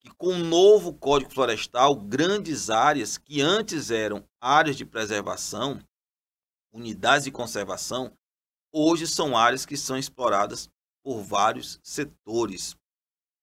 e 0.06 0.10
com 0.10 0.28
o 0.28 0.38
novo 0.38 0.94
Código 0.94 1.32
Florestal, 1.32 1.96
grandes 1.96 2.70
áreas 2.70 3.18
que 3.18 3.40
antes 3.40 3.90
eram 3.90 4.24
áreas 4.40 4.76
de 4.76 4.86
preservação, 4.86 5.82
unidades 6.72 7.24
de 7.24 7.32
conservação, 7.32 8.16
hoje 8.72 9.04
são 9.04 9.36
áreas 9.36 9.66
que 9.66 9.76
são 9.76 9.98
exploradas 9.98 10.70
por 11.04 11.24
vários 11.24 11.80
setores. 11.82 12.76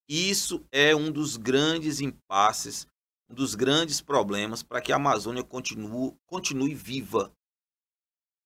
Isso 0.08 0.66
é 0.72 0.96
um 0.96 1.12
dos 1.12 1.36
grandes 1.36 2.00
impasses, 2.00 2.88
um 3.30 3.36
dos 3.36 3.56
grandes 3.56 4.00
problemas 4.00 4.64
para 4.64 4.82
que 4.82 4.94
a 4.94 4.96
Amazônia 4.96 5.44
continue, 5.44 6.16
continue 6.26 6.74
viva, 6.74 7.30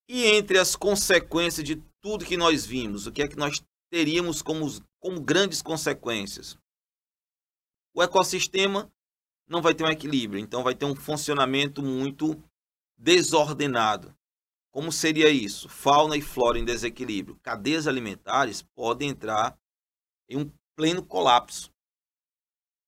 e 0.09 0.25
entre 0.25 0.57
as 0.57 0.75
consequências 0.75 1.63
de 1.63 1.75
tudo 2.01 2.25
que 2.25 2.37
nós 2.37 2.65
vimos, 2.65 3.05
o 3.05 3.11
que 3.11 3.21
é 3.21 3.27
que 3.27 3.35
nós 3.35 3.61
teríamos 3.91 4.41
como, 4.41 4.65
como 4.99 5.21
grandes 5.21 5.61
consequências? 5.61 6.57
O 7.97 8.03
ecossistema 8.03 8.93
não 9.49 9.59
vai 9.59 9.73
ter 9.73 9.83
um 9.83 9.89
equilíbrio, 9.89 10.39
então 10.39 10.61
vai 10.61 10.75
ter 10.75 10.85
um 10.85 10.95
funcionamento 10.95 11.81
muito 11.81 12.39
desordenado. 12.95 14.15
Como 14.71 14.91
seria 14.91 15.31
isso? 15.31 15.67
Fauna 15.67 16.15
e 16.15 16.21
flora 16.21 16.59
em 16.59 16.63
desequilíbrio. 16.63 17.39
Cadeias 17.41 17.87
alimentares 17.87 18.61
podem 18.61 19.09
entrar 19.09 19.57
em 20.29 20.37
um 20.37 20.51
pleno 20.75 21.03
colapso. 21.03 21.73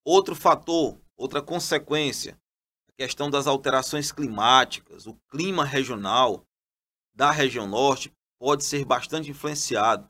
Outro 0.06 0.36
fator, 0.36 1.02
outra 1.18 1.42
consequência, 1.42 2.40
a 2.88 2.92
questão 2.92 3.32
das 3.32 3.48
alterações 3.48 4.12
climáticas, 4.12 5.08
o 5.08 5.16
clima 5.28 5.66
regional 5.66 6.46
da 7.16 7.32
região 7.32 7.66
norte 7.66 8.14
pode 8.40 8.64
ser 8.64 8.86
bastante 8.86 9.32
influenciado. 9.32 10.08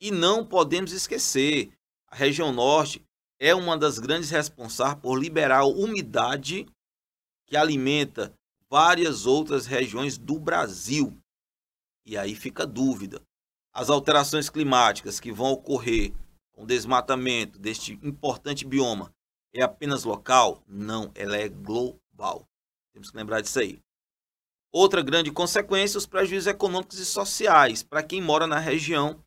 E 0.00 0.12
não 0.12 0.46
podemos 0.46 0.92
esquecer, 0.92 1.76
a 2.06 2.14
região 2.14 2.52
norte 2.52 3.04
é 3.44 3.52
uma 3.52 3.76
das 3.76 3.98
grandes 3.98 4.30
responsáveis 4.30 5.00
por 5.02 5.18
liberar 5.18 5.64
umidade 5.64 6.64
que 7.44 7.56
alimenta 7.56 8.32
várias 8.70 9.26
outras 9.26 9.66
regiões 9.66 10.16
do 10.16 10.38
Brasil. 10.38 11.18
E 12.06 12.16
aí 12.16 12.36
fica 12.36 12.62
a 12.62 12.66
dúvida. 12.66 13.20
As 13.74 13.90
alterações 13.90 14.48
climáticas 14.48 15.18
que 15.18 15.32
vão 15.32 15.50
ocorrer 15.50 16.14
com 16.52 16.62
o 16.62 16.66
desmatamento 16.66 17.58
deste 17.58 17.94
importante 18.00 18.64
bioma 18.64 19.12
é 19.52 19.60
apenas 19.60 20.04
local? 20.04 20.62
Não, 20.64 21.10
ela 21.12 21.36
é 21.36 21.48
global. 21.48 22.46
Temos 22.92 23.10
que 23.10 23.16
lembrar 23.16 23.40
disso 23.40 23.58
aí. 23.58 23.80
Outra 24.70 25.02
grande 25.02 25.32
consequência, 25.32 25.98
os 25.98 26.06
prejuízos 26.06 26.46
econômicos 26.46 27.00
e 27.00 27.04
sociais. 27.04 27.82
Para 27.82 28.04
quem 28.04 28.22
mora 28.22 28.46
na 28.46 28.60
região, 28.60 29.20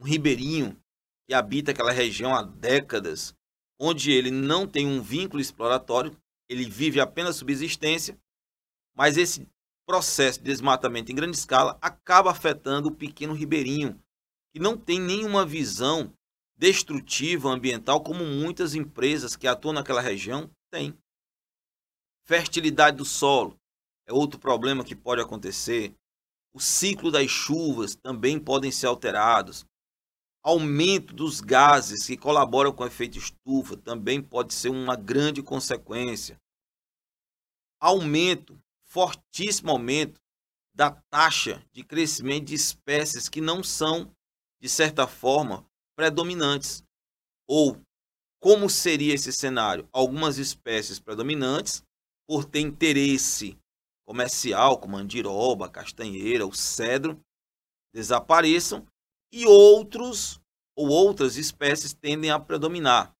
um 0.00 0.04
ribeirinho 0.04 0.74
que 1.26 1.34
habita 1.34 1.72
aquela 1.72 1.92
região 1.92 2.34
há 2.34 2.42
décadas, 2.42 3.34
onde 3.78 4.12
ele 4.12 4.30
não 4.30 4.66
tem 4.66 4.86
um 4.86 5.02
vínculo 5.02 5.40
exploratório, 5.40 6.16
ele 6.48 6.68
vive 6.68 7.00
apenas 7.00 7.36
subsistência, 7.36 8.18
mas 8.94 9.16
esse 9.16 9.48
processo 9.86 10.38
de 10.38 10.44
desmatamento 10.46 11.12
em 11.12 11.14
grande 11.14 11.36
escala 11.36 11.78
acaba 11.80 12.30
afetando 12.30 12.88
o 12.88 12.94
pequeno 12.94 13.34
ribeirinho, 13.34 14.00
que 14.52 14.60
não 14.60 14.76
tem 14.76 15.00
nenhuma 15.00 15.44
visão 15.44 16.12
destrutiva 16.56 17.50
ambiental 17.50 18.02
como 18.02 18.24
muitas 18.24 18.74
empresas 18.74 19.36
que 19.36 19.46
atuam 19.46 19.74
naquela 19.74 20.00
região 20.00 20.50
têm. 20.70 20.96
Fertilidade 22.24 22.96
do 22.96 23.04
solo 23.04 23.56
é 24.06 24.12
outro 24.12 24.40
problema 24.40 24.84
que 24.84 24.96
pode 24.96 25.20
acontecer. 25.20 25.94
O 26.52 26.60
ciclo 26.60 27.10
das 27.10 27.30
chuvas 27.30 27.94
também 27.94 28.38
podem 28.40 28.70
ser 28.70 28.86
alterados. 28.86 29.66
Aumento 30.46 31.12
dos 31.12 31.40
gases 31.40 32.06
que 32.06 32.16
colaboram 32.16 32.72
com 32.72 32.84
o 32.84 32.86
efeito 32.86 33.18
estufa 33.18 33.76
também 33.76 34.22
pode 34.22 34.54
ser 34.54 34.68
uma 34.68 34.94
grande 34.94 35.42
consequência. 35.42 36.40
Aumento, 37.80 38.56
fortíssimo 38.84 39.72
aumento 39.72 40.20
da 40.72 40.92
taxa 41.10 41.60
de 41.72 41.82
crescimento 41.82 42.44
de 42.44 42.54
espécies 42.54 43.28
que 43.28 43.40
não 43.40 43.60
são, 43.64 44.14
de 44.60 44.68
certa 44.68 45.08
forma, 45.08 45.66
predominantes. 45.96 46.80
Ou, 47.48 47.82
como 48.40 48.70
seria 48.70 49.14
esse 49.14 49.32
cenário? 49.32 49.88
Algumas 49.92 50.38
espécies 50.38 51.00
predominantes, 51.00 51.82
por 52.24 52.44
ter 52.44 52.60
interesse 52.60 53.58
comercial, 54.06 54.78
como 54.78 54.96
andiroba, 54.96 55.68
castanheira, 55.68 56.46
o 56.46 56.54
cedro, 56.54 57.20
desapareçam 57.92 58.86
e 59.32 59.46
outros 59.46 60.40
ou 60.74 60.88
outras 60.88 61.36
espécies 61.36 61.92
tendem 61.92 62.30
a 62.30 62.38
predominar. 62.38 63.14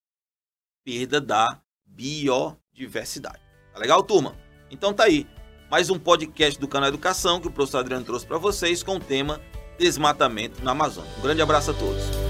Perda 0.85 1.21
da 1.21 1.61
biodiversidade. 1.85 3.41
Tá 3.73 3.79
legal, 3.79 4.03
turma? 4.03 4.37
Então 4.71 4.93
tá 4.93 5.05
aí. 5.05 5.27
Mais 5.71 5.91
um 5.91 5.99
podcast 5.99 6.61
do 6.61 6.69
canal 6.69 6.89
Educação 6.89 7.41
que 7.41 7.49
o 7.49 7.51
professor 7.51 7.79
Adriano 7.79 8.05
trouxe 8.05 8.27
para 8.27 8.39
vocês 8.39 8.83
com 8.83 8.97
o 8.97 9.01
tema 9.01 9.41
desmatamento 9.79 10.63
na 10.63 10.73
Amazônia. 10.73 11.11
Um 11.19 11.23
grande 11.23 11.43
abraço 11.43 11.71
a 11.71 11.75
todos. 11.75 12.26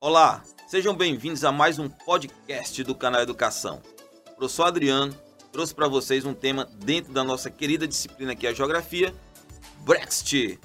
Olá, 0.00 0.44
sejam 0.68 0.96
bem-vindos 0.96 1.42
a 1.42 1.50
mais 1.50 1.80
um 1.80 1.88
podcast 1.88 2.84
do 2.84 2.94
canal 2.94 3.20
Educação. 3.20 3.82
O 4.28 4.36
professor 4.36 4.66
Adriano 4.66 5.12
trouxe 5.50 5.74
para 5.74 5.88
vocês 5.88 6.24
um 6.24 6.32
tema 6.32 6.64
dentro 6.64 7.12
da 7.12 7.24
nossa 7.24 7.50
querida 7.50 7.84
disciplina 7.84 8.36
que 8.36 8.46
é 8.46 8.50
a 8.50 8.54
Geografia, 8.54 9.12
Brexit. 9.80 10.60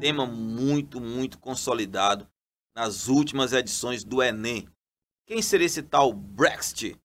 Tema 0.00 0.26
muito, 0.26 1.00
muito 1.00 1.38
consolidado 1.38 2.28
nas 2.74 3.06
últimas 3.06 3.52
edições 3.52 4.02
do 4.02 4.20
Enem. 4.20 4.68
Quem 5.28 5.40
seria 5.40 5.66
esse 5.66 5.84
tal 5.84 6.12
Brexit? 6.12 7.00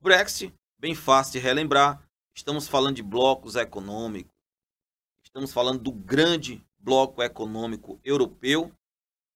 Brexit, 0.00 0.54
bem 0.78 0.94
fácil 0.94 1.32
de 1.32 1.40
relembrar, 1.40 2.02
estamos 2.34 2.66
falando 2.66 2.96
de 2.96 3.02
blocos 3.02 3.56
econômicos, 3.56 4.32
estamos 5.22 5.52
falando 5.52 5.80
do 5.82 5.92
grande 5.92 6.65
bloco 6.86 7.20
econômico 7.20 7.98
europeu, 8.04 8.72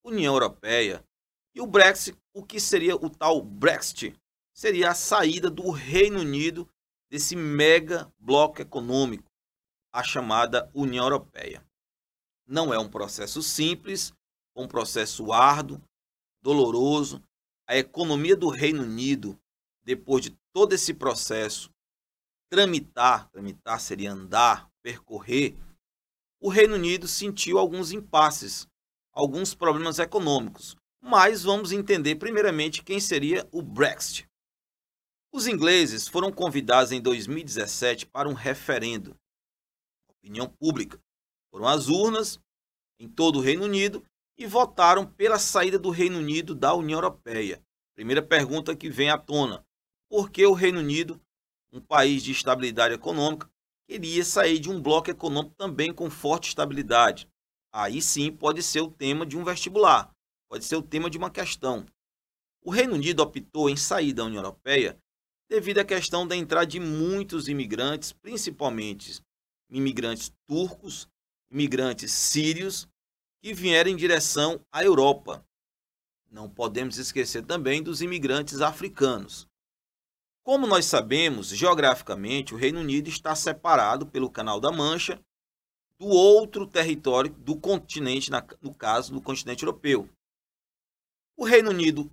União 0.05 0.35
Europeia. 0.35 1.05
E 1.53 1.61
o 1.61 1.67
Brexit, 1.67 2.17
o 2.33 2.45
que 2.45 2.61
seria 2.61 2.95
o 2.95 3.11
tal 3.11 3.43
Brexit? 3.43 4.17
Seria 4.55 4.91
a 4.91 4.95
saída 4.95 5.51
do 5.51 5.69
Reino 5.73 6.21
Unido 6.21 6.69
desse 7.11 7.35
mega 7.35 8.09
bloco 8.21 8.63
econômico, 8.63 9.29
a 9.93 10.01
chamada 10.05 10.71
União 10.73 11.05
Europeia. 11.05 11.67
Não 12.47 12.73
é 12.73 12.79
um 12.79 12.89
processo 12.89 13.43
simples, 13.43 14.13
é 14.57 14.61
um 14.61 14.69
processo 14.69 15.33
árduo, 15.33 15.83
doloroso. 16.41 17.21
A 17.67 17.77
economia 17.77 18.37
do 18.37 18.49
Reino 18.49 18.85
Unido, 18.85 19.37
depois 19.83 20.23
de 20.23 20.39
todo 20.53 20.73
esse 20.73 20.95
processo, 20.95 21.69
tramitar, 22.49 23.29
tramitar 23.31 23.81
seria 23.81 24.13
andar, 24.13 24.71
percorrer, 24.85 25.57
o 26.41 26.49
Reino 26.49 26.75
Unido 26.75 27.07
sentiu 27.07 27.59
alguns 27.59 27.93
impasses, 27.93 28.67
alguns 29.13 29.55
problemas 29.55 29.99
econômicos. 29.99 30.75
Mas 31.03 31.43
vamos 31.43 31.71
entender 31.71 32.17
primeiramente 32.17 32.83
quem 32.83 32.99
seria 32.99 33.47
o 33.53 33.63
Brexit. 33.63 34.27
Os 35.33 35.47
ingleses 35.47 36.09
foram 36.09 36.33
convidados 36.33 36.93
em 36.93 37.01
2017 37.01 38.07
para 38.07 38.29
um 38.29 38.33
referendo. 38.33 39.15
Opinião 40.09 40.49
pública. 40.49 40.99
Foram 41.51 41.69
às 41.69 41.89
urnas 41.89 42.41
em 42.99 43.09
todo 43.09 43.39
o 43.39 43.43
Reino 43.43 43.65
Unido 43.65 44.05
e 44.37 44.47
votaram 44.47 45.07
pela 45.07 45.39
saída 45.39 45.79
do 45.79 45.91
Reino 45.91 46.19
Unido 46.19 46.55
da 46.55 46.75
União 46.75 46.99
Europeia. 46.99 47.63
Primeira 47.95 48.23
pergunta 48.23 48.75
que 48.75 48.91
vem 48.91 49.11
à 49.11 49.19
tona: 49.19 49.65
por 50.09 50.31
que 50.31 50.45
o 50.47 50.53
Reino 50.53 50.81
Unido, 50.81 51.21
um 51.73 51.81
país 51.81 52.23
de 52.23 52.33
estabilidade 52.33 52.95
econômica, 52.95 53.51
queria 53.91 54.25
sair 54.25 54.61
de 54.61 54.71
um 54.71 54.81
bloco 54.81 55.11
econômico 55.11 55.57
também 55.57 55.93
com 55.93 56.09
forte 56.09 56.51
estabilidade? 56.51 57.29
Aí 57.73 58.01
sim 58.01 58.31
pode 58.31 58.63
ser 58.63 58.81
o 58.81 58.91
tema 58.91 59.27
de 59.27 59.37
um 59.37 59.43
vestibular, 59.43 60.15
pode 60.49 60.65
ser 60.65 60.77
o 60.77 60.83
tema 60.83 61.11
de 61.11 61.19
uma 61.19 61.29
questão. 61.29 61.85
O 62.63 62.71
Reino 62.71 62.95
Unido 62.95 63.21
optou 63.21 63.69
em 63.69 63.77
sair 63.77 64.13
da 64.13 64.25
União 64.25 64.45
Europeia 64.45 64.97
devido 65.49 65.79
à 65.79 65.85
questão 65.85 66.25
da 66.25 66.37
entrada 66.37 66.69
de 66.69 66.79
muitos 66.79 67.49
imigrantes, 67.49 68.13
principalmente 68.13 69.21
imigrantes 69.69 70.33
turcos, 70.47 71.09
imigrantes 71.51 72.13
sírios, 72.13 72.87
que 73.43 73.53
vieram 73.53 73.91
em 73.91 73.97
direção 73.97 74.65
à 74.71 74.85
Europa. 74.85 75.45
Não 76.31 76.49
podemos 76.49 76.97
esquecer 76.97 77.45
também 77.45 77.83
dos 77.83 78.03
imigrantes 78.03 78.61
africanos. 78.61 79.49
Como 80.51 80.67
nós 80.67 80.87
sabemos, 80.87 81.51
geograficamente, 81.51 82.53
o 82.53 82.57
Reino 82.57 82.81
Unido 82.81 83.09
está 83.09 83.37
separado 83.37 84.05
pelo 84.05 84.29
Canal 84.29 84.59
da 84.59 84.73
Mancha 84.73 85.25
do 85.97 86.07
outro 86.09 86.67
território 86.67 87.31
do 87.31 87.55
continente, 87.55 88.33
no 88.61 88.75
caso 88.75 89.13
do 89.13 89.23
continente 89.23 89.63
europeu. 89.63 90.11
O 91.37 91.45
Reino 91.45 91.71
Unido 91.71 92.11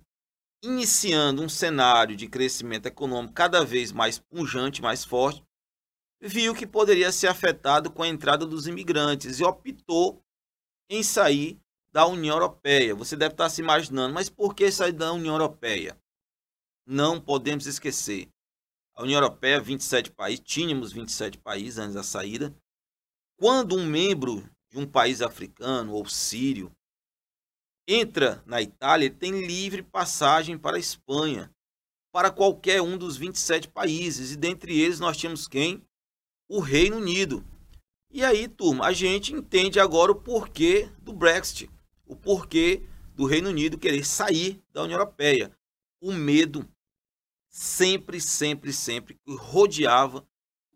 iniciando 0.62 1.42
um 1.42 1.48
cenário 1.48 2.14
de 2.14 2.28
crescimento 2.28 2.86
econômico 2.86 3.34
cada 3.34 3.64
vez 3.64 3.90
mais 3.90 4.20
pungente, 4.20 4.80
mais 4.80 5.04
forte, 5.04 5.42
viu 6.20 6.54
que 6.54 6.64
poderia 6.64 7.10
ser 7.10 7.26
afetado 7.26 7.90
com 7.90 8.04
a 8.04 8.08
entrada 8.08 8.46
dos 8.46 8.68
imigrantes 8.68 9.40
e 9.40 9.44
optou 9.44 10.22
em 10.88 11.02
sair 11.02 11.58
da 11.90 12.06
União 12.06 12.36
Europeia. 12.36 12.94
Você 12.94 13.16
deve 13.16 13.34
estar 13.34 13.50
se 13.50 13.60
imaginando, 13.60 14.14
mas 14.14 14.30
por 14.30 14.54
que 14.54 14.70
sair 14.70 14.92
da 14.92 15.12
União 15.12 15.34
Europeia? 15.34 15.98
Não 16.90 17.20
podemos 17.20 17.66
esquecer. 17.66 18.30
A 18.94 19.02
União 19.02 19.20
Europeia, 19.20 19.60
27 19.60 20.10
países, 20.10 20.40
tínhamos 20.42 20.90
27 20.90 21.36
países 21.36 21.78
antes 21.78 21.92
da 21.92 22.02
saída. 22.02 22.56
Quando 23.36 23.76
um 23.76 23.84
membro 23.84 24.48
de 24.70 24.78
um 24.78 24.86
país 24.86 25.20
africano 25.20 25.92
ou 25.92 26.08
sírio 26.08 26.74
entra 27.86 28.42
na 28.46 28.62
Itália, 28.62 29.04
ele 29.04 29.14
tem 29.14 29.46
livre 29.46 29.82
passagem 29.82 30.56
para 30.56 30.78
a 30.78 30.80
Espanha, 30.80 31.54
para 32.10 32.30
qualquer 32.30 32.80
um 32.80 32.96
dos 32.96 33.18
27 33.18 33.68
países, 33.68 34.32
e 34.32 34.36
dentre 34.38 34.80
eles 34.80 34.98
nós 34.98 35.18
tínhamos 35.18 35.46
quem? 35.46 35.86
O 36.48 36.58
Reino 36.58 36.96
Unido. 36.96 37.44
E 38.10 38.24
aí, 38.24 38.48
turma, 38.48 38.86
a 38.86 38.94
gente 38.94 39.34
entende 39.34 39.78
agora 39.78 40.10
o 40.10 40.22
porquê 40.22 40.90
do 41.02 41.12
Brexit, 41.12 41.70
o 42.06 42.16
porquê 42.16 42.82
do 43.14 43.26
Reino 43.26 43.50
Unido 43.50 43.76
querer 43.76 44.06
sair 44.06 44.58
da 44.72 44.84
União 44.84 44.98
Europeia. 44.98 45.54
O 46.00 46.14
medo 46.14 46.66
sempre, 47.58 48.20
sempre, 48.20 48.72
sempre 48.72 49.18
rodeava 49.28 50.24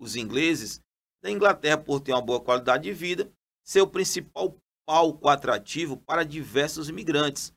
os 0.00 0.16
ingleses 0.16 0.82
da 1.22 1.30
Inglaterra 1.30 1.78
por 1.78 2.00
ter 2.00 2.12
uma 2.12 2.20
boa 2.20 2.40
qualidade 2.40 2.82
de 2.82 2.92
vida, 2.92 3.32
ser 3.62 3.82
o 3.82 3.86
principal 3.86 4.56
palco 4.84 5.28
atrativo 5.28 5.96
para 5.96 6.24
diversos 6.24 6.88
imigrantes. 6.88 7.54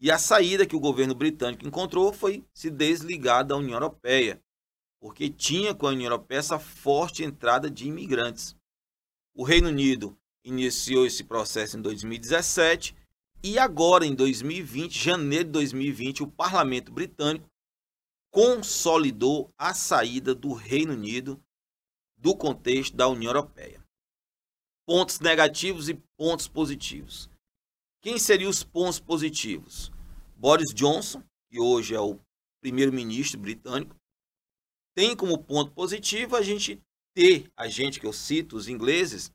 E 0.00 0.10
a 0.10 0.18
saída 0.18 0.66
que 0.66 0.74
o 0.74 0.80
governo 0.80 1.14
britânico 1.14 1.64
encontrou 1.64 2.12
foi 2.12 2.44
se 2.52 2.68
desligar 2.68 3.46
da 3.46 3.56
União 3.56 3.74
Europeia, 3.74 4.42
porque 5.00 5.30
tinha 5.30 5.72
com 5.72 5.86
a 5.86 5.90
União 5.90 6.10
Europeia 6.10 6.40
essa 6.40 6.58
forte 6.58 7.22
entrada 7.22 7.70
de 7.70 7.86
imigrantes. 7.86 8.56
O 9.36 9.44
Reino 9.44 9.68
Unido 9.68 10.18
iniciou 10.44 11.06
esse 11.06 11.22
processo 11.22 11.78
em 11.78 11.80
2017 11.80 12.96
e 13.44 13.56
agora 13.56 14.04
em 14.04 14.16
2020, 14.16 14.98
janeiro 14.98 15.44
de 15.44 15.50
2020, 15.52 16.24
o 16.24 16.26
parlamento 16.26 16.90
britânico 16.90 17.48
consolidou 18.30 19.50
a 19.58 19.74
saída 19.74 20.34
do 20.34 20.52
Reino 20.52 20.92
Unido 20.92 21.40
do 22.16 22.36
contexto 22.36 22.96
da 22.96 23.08
União 23.08 23.30
Europeia 23.30 23.82
pontos 24.88 25.20
negativos 25.20 25.90
e 25.90 25.94
pontos 26.16 26.48
positivos. 26.48 27.28
Quem 28.00 28.18
seriam 28.18 28.48
os 28.48 28.64
pontos 28.64 28.98
positivos? 28.98 29.92
Boris 30.34 30.72
Johnson, 30.74 31.22
que 31.50 31.60
hoje 31.60 31.94
é 31.94 32.00
o 32.00 32.18
primeiro-ministro 32.62 33.38
britânico, 33.38 33.94
tem 34.96 35.14
como 35.14 35.36
ponto 35.44 35.72
positivo 35.72 36.36
a 36.36 36.40
gente 36.40 36.80
ter, 37.14 37.52
a 37.54 37.68
gente 37.68 38.00
que 38.00 38.06
eu 38.06 38.14
cito, 38.14 38.56
os 38.56 38.66
ingleses, 38.66 39.30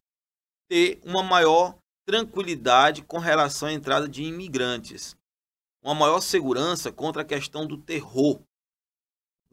ter 0.68 1.00
uma 1.04 1.22
maior 1.22 1.78
tranquilidade 2.04 3.04
com 3.04 3.20
relação 3.20 3.68
à 3.68 3.74
entrada 3.74 4.10
de 4.10 4.24
imigrantes, 4.24 5.16
uma 5.84 5.94
maior 5.94 6.20
segurança 6.20 6.92
contra 6.92 7.22
a 7.22 7.26
questão 7.26 7.68
do 7.68 7.78
terror. 7.78 8.42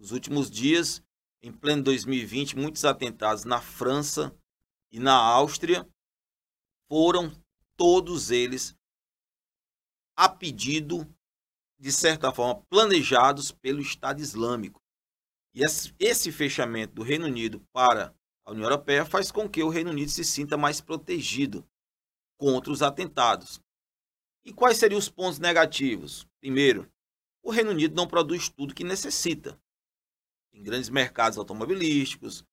Nos 0.00 0.12
últimos 0.12 0.50
dias, 0.50 1.02
em 1.42 1.52
pleno 1.52 1.82
2020, 1.82 2.56
muitos 2.56 2.86
atentados 2.86 3.44
na 3.44 3.60
França, 3.60 4.34
e 4.90 4.98
na 4.98 5.12
Áustria 5.12 5.86
foram 6.88 7.30
todos 7.76 8.30
eles 8.30 8.74
a 10.16 10.26
pedido, 10.26 11.06
de 11.78 11.92
certa 11.92 12.32
forma, 12.32 12.62
planejados 12.70 13.52
pelo 13.52 13.82
Estado 13.82 14.22
Islâmico. 14.22 14.82
E 15.54 15.60
esse 15.98 16.32
fechamento 16.32 16.94
do 16.94 17.02
Reino 17.02 17.26
Unido 17.26 17.60
para 17.70 18.14
a 18.46 18.52
União 18.52 18.64
Europeia 18.64 19.04
faz 19.04 19.30
com 19.30 19.46
que 19.46 19.62
o 19.62 19.68
Reino 19.68 19.90
Unido 19.90 20.10
se 20.10 20.24
sinta 20.24 20.56
mais 20.56 20.80
protegido 20.80 21.62
contra 22.38 22.72
os 22.72 22.80
atentados. 22.80 23.60
E 24.46 24.50
quais 24.50 24.78
seriam 24.78 24.98
os 24.98 25.10
pontos 25.10 25.38
negativos? 25.38 26.26
Primeiro, 26.40 26.90
o 27.42 27.50
Reino 27.50 27.72
Unido 27.72 27.94
não 27.94 28.08
produz 28.08 28.48
tudo 28.48 28.74
que 28.74 28.82
necessita. 28.82 29.60
Tem 30.52 30.62
grandes 30.62 30.88
mercados 30.88 31.38
automobilísticos, 31.38 32.44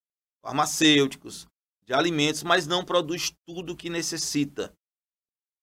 farmacêuticos, 0.42 1.48
de 1.84 1.94
alimentos, 1.94 2.44
mas 2.44 2.68
não 2.68 2.84
produz 2.84 3.32
tudo 3.46 3.74
o 3.74 3.76
que 3.76 3.90
necessita. 3.90 4.74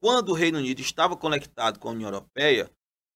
Quando 0.00 0.30
o 0.30 0.34
Reino 0.34 0.58
Unido 0.58 0.80
estava 0.80 1.16
conectado 1.16 1.78
com 1.78 1.88
a 1.88 1.92
União 1.92 2.08
Europeia, 2.08 2.70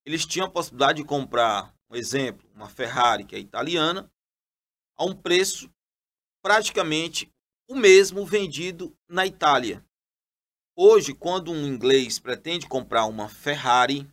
eles 0.05 0.25
tinham 0.25 0.47
a 0.47 0.51
possibilidade 0.51 1.03
de 1.03 1.09
comprar, 1.09 1.75
um 1.91 1.97
exemplo, 1.97 2.49
uma 2.55 2.69
Ferrari, 2.69 3.25
que 3.25 3.35
é 3.35 3.39
italiana, 3.39 4.11
a 4.97 5.05
um 5.05 5.15
preço 5.15 5.71
praticamente 6.43 7.31
o 7.69 7.75
mesmo 7.75 8.25
vendido 8.25 8.97
na 9.09 9.27
Itália. 9.27 9.85
Hoje, 10.77 11.15
quando 11.15 11.51
um 11.51 11.67
inglês 11.67 12.19
pretende 12.19 12.69
comprar 12.69 13.07
uma 13.07 13.29
Ferrari, 13.29 14.09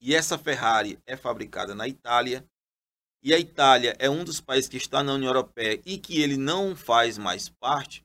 e 0.00 0.14
essa 0.14 0.38
Ferrari 0.38 0.98
é 1.06 1.16
fabricada 1.16 1.74
na 1.74 1.88
Itália, 1.88 2.46
e 3.24 3.32
a 3.32 3.38
Itália 3.38 3.96
é 3.98 4.10
um 4.10 4.22
dos 4.22 4.38
países 4.38 4.68
que 4.68 4.76
está 4.76 5.02
na 5.02 5.14
União 5.14 5.30
Europeia 5.30 5.80
e 5.86 5.96
que 5.96 6.20
ele 6.20 6.36
não 6.36 6.76
faz 6.76 7.16
mais 7.16 7.48
parte, 7.48 8.04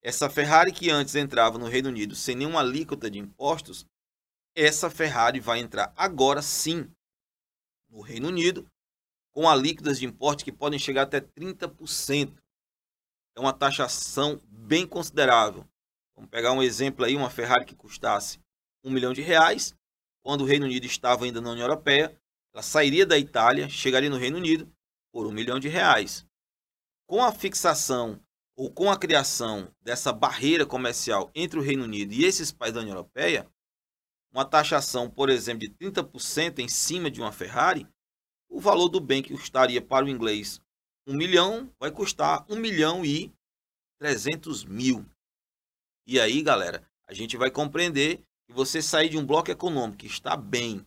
essa 0.00 0.30
Ferrari 0.30 0.70
que 0.70 0.90
antes 0.90 1.16
entrava 1.16 1.58
no 1.58 1.66
Reino 1.66 1.88
Unido 1.88 2.14
sem 2.14 2.36
nenhuma 2.36 2.60
alíquota 2.60 3.10
de 3.10 3.18
impostos, 3.18 3.84
essa 4.54 4.88
Ferrari 4.88 5.40
vai 5.40 5.58
entrar 5.58 5.92
agora 5.96 6.40
sim 6.40 6.88
no 7.90 8.00
Reino 8.00 8.28
Unido 8.28 8.64
com 9.32 9.48
alíquotas 9.48 9.98
de 9.98 10.06
impostos 10.06 10.44
que 10.44 10.52
podem 10.52 10.78
chegar 10.78 11.02
até 11.02 11.20
30%. 11.20 12.32
É 13.36 13.40
uma 13.40 13.52
taxação 13.52 14.40
bem 14.46 14.86
considerável. 14.86 15.66
Vamos 16.14 16.30
pegar 16.30 16.52
um 16.52 16.62
exemplo 16.62 17.04
aí, 17.04 17.16
uma 17.16 17.28
Ferrari 17.28 17.64
que 17.64 17.74
custasse 17.74 18.38
um 18.84 18.90
milhão 18.90 19.12
de 19.12 19.22
reais, 19.22 19.74
quando 20.22 20.42
o 20.42 20.44
Reino 20.44 20.66
Unido 20.66 20.86
estava 20.86 21.24
ainda 21.24 21.40
na 21.40 21.50
União 21.50 21.64
Europeia, 21.64 22.16
ela 22.54 22.62
sairia 22.62 23.04
da 23.04 23.18
Itália, 23.18 23.68
chegaria 23.68 24.08
no 24.08 24.16
Reino 24.16 24.36
Unido 24.36 24.72
por 25.12 25.26
um 25.26 25.32
milhão 25.32 25.58
de 25.58 25.68
reais. 25.68 26.24
Com 27.06 27.22
a 27.22 27.32
fixação 27.32 28.20
ou 28.56 28.72
com 28.72 28.90
a 28.90 28.96
criação 28.96 29.68
dessa 29.80 30.12
barreira 30.12 30.64
comercial 30.64 31.30
entre 31.34 31.58
o 31.58 31.62
Reino 31.62 31.84
Unido 31.84 32.12
e 32.12 32.24
esses 32.24 32.52
países 32.52 32.74
da 32.74 32.80
União 32.80 32.96
Europeia, 32.96 33.50
uma 34.32 34.44
taxação, 34.44 35.10
por 35.10 35.28
exemplo, 35.28 35.60
de 35.60 35.70
30% 35.70 36.60
em 36.60 36.68
cima 36.68 37.10
de 37.10 37.20
uma 37.20 37.32
Ferrari, 37.32 37.86
o 38.48 38.60
valor 38.60 38.88
do 38.88 39.00
bem 39.00 39.22
que 39.22 39.32
custaria 39.32 39.82
para 39.82 40.04
o 40.04 40.08
inglês 40.08 40.60
um 41.06 41.14
milhão 41.14 41.70
vai 41.78 41.90
custar 41.90 42.46
um 42.48 42.56
milhão 42.56 43.04
e 43.04 43.32
trezentos 43.98 44.64
mil. 44.64 45.04
E 46.06 46.18
aí, 46.18 46.42
galera, 46.42 46.82
a 47.06 47.12
gente 47.12 47.36
vai 47.36 47.50
compreender 47.50 48.22
que 48.46 48.52
você 48.52 48.80
sair 48.80 49.08
de 49.08 49.18
um 49.18 49.26
bloco 49.26 49.50
econômico 49.50 49.98
que 49.98 50.06
está 50.06 50.36
bem, 50.36 50.84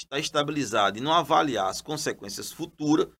está 0.00 0.18
estabilizado 0.18 0.98
e 0.98 1.00
não 1.00 1.12
avaliar 1.12 1.68
as 1.68 1.80
consequências 1.80 2.52
futura, 2.52 3.10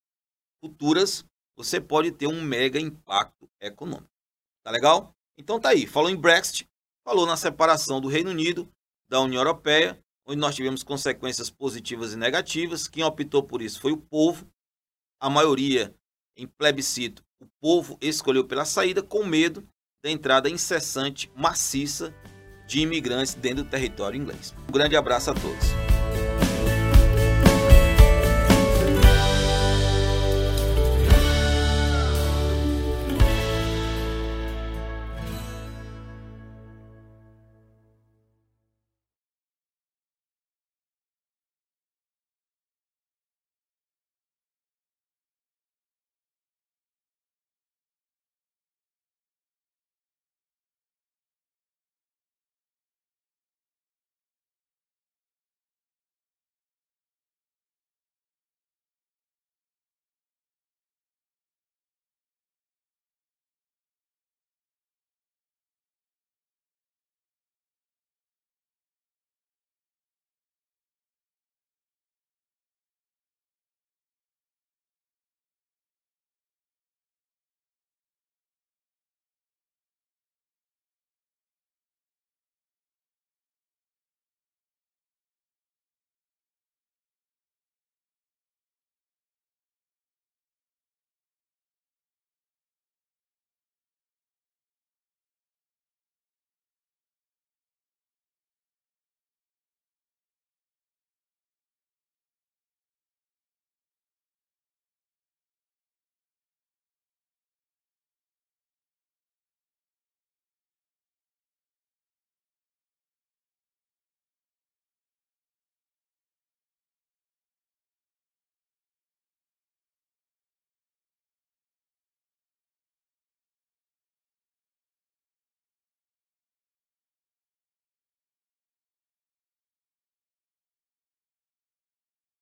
futuras, 0.62 1.24
você 1.56 1.80
pode 1.80 2.12
ter 2.12 2.26
um 2.26 2.42
mega 2.42 2.80
impacto 2.80 3.48
econômico. 3.60 4.10
Tá 4.64 4.70
legal? 4.70 5.14
Então 5.38 5.60
tá 5.60 5.70
aí, 5.70 5.86
falou 5.86 6.10
em 6.10 6.16
Brexit, 6.16 6.68
falou 7.04 7.26
na 7.26 7.36
separação 7.36 8.00
do 8.00 8.08
Reino 8.08 8.30
Unido 8.30 8.70
da 9.08 9.20
União 9.20 9.40
Europeia, 9.40 9.98
onde 10.26 10.38
nós 10.38 10.54
tivemos 10.54 10.82
consequências 10.82 11.50
positivas 11.50 12.12
e 12.12 12.16
negativas. 12.16 12.86
Quem 12.86 13.02
optou 13.02 13.42
por 13.42 13.62
isso 13.62 13.80
foi 13.80 13.92
o 13.92 13.96
povo. 13.96 14.46
A 15.20 15.28
maioria 15.28 15.94
em 16.36 16.46
plebiscito, 16.46 17.22
o 17.40 17.46
povo 17.60 17.98
escolheu 18.00 18.46
pela 18.46 18.64
saída 18.64 19.02
com 19.02 19.24
medo 19.24 19.66
da 20.02 20.10
entrada 20.10 20.48
incessante, 20.48 21.30
maciça 21.34 22.14
de 22.66 22.80
imigrantes 22.80 23.34
dentro 23.34 23.64
do 23.64 23.70
território 23.70 24.18
inglês. 24.18 24.54
Um 24.68 24.72
grande 24.72 24.96
abraço 24.96 25.30
a 25.30 25.34
todos. 25.34 25.89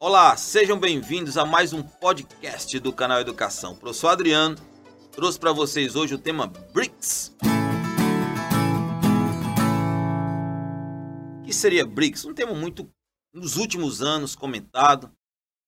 Olá, 0.00 0.36
sejam 0.36 0.78
bem-vindos 0.78 1.36
a 1.36 1.44
mais 1.44 1.72
um 1.72 1.82
podcast 1.82 2.78
do 2.78 2.92
canal 2.92 3.18
Educação. 3.18 3.72
O 3.72 3.76
professor 3.76 4.10
Adriano 4.10 4.54
trouxe 5.10 5.40
para 5.40 5.52
vocês 5.52 5.96
hoje 5.96 6.14
o 6.14 6.18
tema 6.18 6.46
BRICS. 6.46 7.34
O 11.40 11.42
que 11.44 11.52
seria 11.52 11.84
BRICS? 11.84 12.26
Um 12.26 12.32
tema 12.32 12.54
muito, 12.54 12.88
nos 13.34 13.56
últimos 13.56 14.00
anos, 14.00 14.36
comentado, 14.36 15.12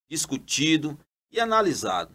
discutido 0.09 0.97
e 1.33 1.40
analisado. 1.40 2.14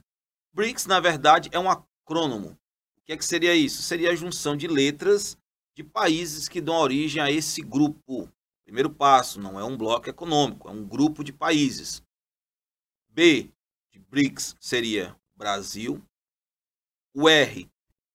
BRICS, 0.53 0.85
na 0.85 1.01
verdade, 1.01 1.49
é 1.51 1.59
um 1.59 1.69
acrônomo. 1.69 2.57
O 2.97 3.01
que 3.03 3.11
é 3.11 3.17
que 3.17 3.25
seria 3.25 3.53
isso? 3.53 3.83
Seria 3.83 4.11
a 4.11 4.15
junção 4.15 4.55
de 4.55 4.69
letras 4.69 5.37
de 5.75 5.83
países 5.83 6.47
que 6.47 6.61
dão 6.61 6.75
origem 6.75 7.21
a 7.21 7.29
esse 7.29 7.61
grupo. 7.61 8.31
Primeiro 8.65 8.89
passo, 8.89 9.39
não 9.39 9.59
é 9.59 9.63
um 9.63 9.77
bloco 9.77 10.09
econômico, 10.09 10.67
é 10.67 10.71
um 10.71 10.83
grupo 10.83 11.23
de 11.23 11.31
países. 11.31 12.03
B 13.09 13.49
de 13.91 13.99
BRICS 13.99 14.57
seria 14.59 15.15
Brasil. 15.35 16.03
O 17.13 17.29
R 17.29 17.69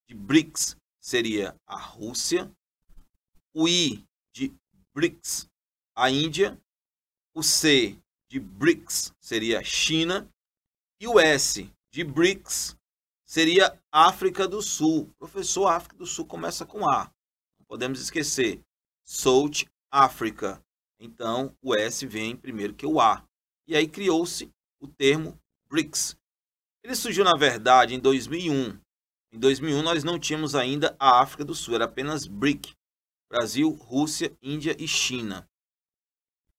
de 0.08 0.14
BRICS 0.14 0.76
seria 1.00 1.56
a 1.64 1.78
Rússia. 1.78 2.50
O 3.54 3.68
I 3.68 4.04
de 4.32 4.52
BRICS, 4.92 5.48
a 5.94 6.10
Índia. 6.10 6.60
O 7.32 7.44
C 7.44 7.96
de 8.28 8.40
BRICS 8.40 9.14
seria 9.20 9.62
China. 9.62 10.28
E 10.98 11.06
o 11.06 11.20
S 11.20 11.72
de 11.92 12.02
BRICS 12.02 12.76
seria 13.24 13.80
África 13.92 14.48
do 14.48 14.60
Sul. 14.60 15.08
Professor, 15.16 15.68
África 15.68 15.96
do 15.96 16.06
Sul 16.06 16.26
começa 16.26 16.66
com 16.66 16.90
A. 16.90 17.04
Não 17.58 17.66
podemos 17.66 18.00
esquecer. 18.00 18.60
South 19.04 19.69
Africa. 19.90 20.62
Então, 20.98 21.56
o 21.62 21.74
S 21.74 22.06
vem 22.06 22.36
primeiro 22.36 22.74
que 22.74 22.86
o 22.86 23.00
A. 23.00 23.24
E 23.66 23.76
aí 23.76 23.88
criou-se 23.88 24.50
o 24.80 24.88
termo 24.88 25.38
BRICS. 25.68 26.16
Ele 26.82 26.94
surgiu, 26.94 27.24
na 27.24 27.36
verdade, 27.36 27.94
em 27.94 28.00
2001. 28.00 28.78
Em 29.32 29.38
2001, 29.38 29.82
nós 29.82 30.04
não 30.04 30.18
tínhamos 30.18 30.54
ainda 30.54 30.96
a 30.98 31.20
África 31.20 31.44
do 31.44 31.54
Sul, 31.54 31.74
era 31.74 31.84
apenas 31.84 32.26
BRIC 32.26 32.74
Brasil, 33.30 33.70
Rússia, 33.70 34.36
Índia 34.42 34.76
e 34.76 34.88
China. 34.88 35.48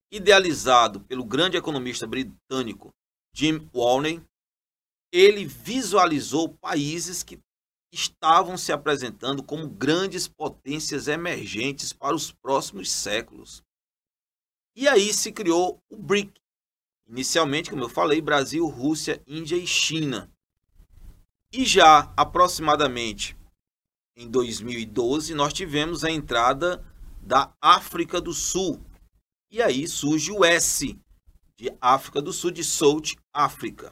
Idealizado 0.10 1.02
pelo 1.02 1.26
grande 1.26 1.58
economista 1.58 2.08
britânico 2.08 2.94
Jim 3.34 3.70
Walney, 3.74 4.24
ele 5.12 5.46
visualizou 5.46 6.56
países 6.62 7.24
que 7.24 7.38
estavam 7.92 8.58
se 8.58 8.72
apresentando 8.72 9.44
como 9.44 9.70
grandes 9.70 10.28
potências 10.28 11.08
emergentes 11.08 11.92
para 11.94 12.16
os 12.16 12.32
próximos 12.32 12.92
séculos. 12.92 13.64
E 14.76 14.88
aí 14.88 15.14
se 15.14 15.32
criou 15.32 15.82
o 15.90 15.98
BRIC, 15.98 16.42
Inicialmente, 17.12 17.70
como 17.70 17.84
eu 17.84 17.90
falei, 17.90 18.22
Brasil, 18.22 18.66
Rússia, 18.68 19.22
Índia 19.28 19.58
e 19.58 19.68
China. 19.68 20.32
E 21.52 21.66
já 21.66 22.14
aproximadamente 22.16 23.38
em 24.16 24.30
2012, 24.30 25.34
nós 25.34 25.52
tivemos 25.52 26.06
a 26.06 26.10
entrada 26.10 26.82
da 27.22 27.54
África 27.60 28.22
do 28.22 28.34
Sul. 28.34 28.82
E 29.52 29.62
aí 29.62 29.90
surge 29.90 30.32
o 30.32 30.46
S 30.46 30.98
de 31.58 31.70
África 31.82 32.22
do 32.22 32.32
Sul, 32.32 32.50
de 32.50 32.64
South 32.64 33.18
África. 33.34 33.92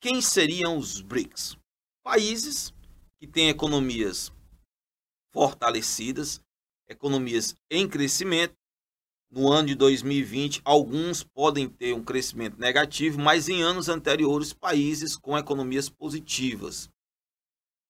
Quem 0.00 0.20
seriam 0.20 0.76
os 0.76 1.00
BRICS? 1.00 1.56
Países 2.02 2.74
que 3.20 3.26
têm 3.26 3.50
economias 3.50 4.32
fortalecidas, 5.30 6.40
economias 6.88 7.54
em 7.70 7.86
crescimento. 7.86 8.54
No 9.30 9.52
ano 9.52 9.68
de 9.68 9.74
2020, 9.76 10.62
alguns 10.64 11.22
podem 11.22 11.68
ter 11.68 11.94
um 11.94 12.02
crescimento 12.02 12.58
negativo, 12.58 13.20
mas 13.20 13.48
em 13.48 13.62
anos 13.62 13.88
anteriores, 13.88 14.52
países 14.52 15.16
com 15.16 15.38
economias 15.38 15.88
positivas. 15.88 16.90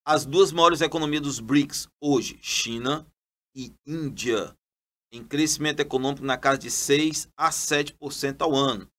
As 0.04 0.26
duas 0.26 0.52
maiores 0.52 0.80
economias 0.80 1.22
dos 1.22 1.40
BRICS 1.40 1.88
hoje, 2.00 2.38
China 2.42 3.06
e 3.54 3.72
Índia, 3.86 4.54
em 5.12 5.24
crescimento 5.24 5.80
econômico 5.80 6.24
na 6.24 6.36
casa 6.36 6.58
de 6.58 6.70
6 6.70 7.28
a 7.36 7.50
7% 7.50 8.42
ao 8.42 8.54
ano. 8.54 8.90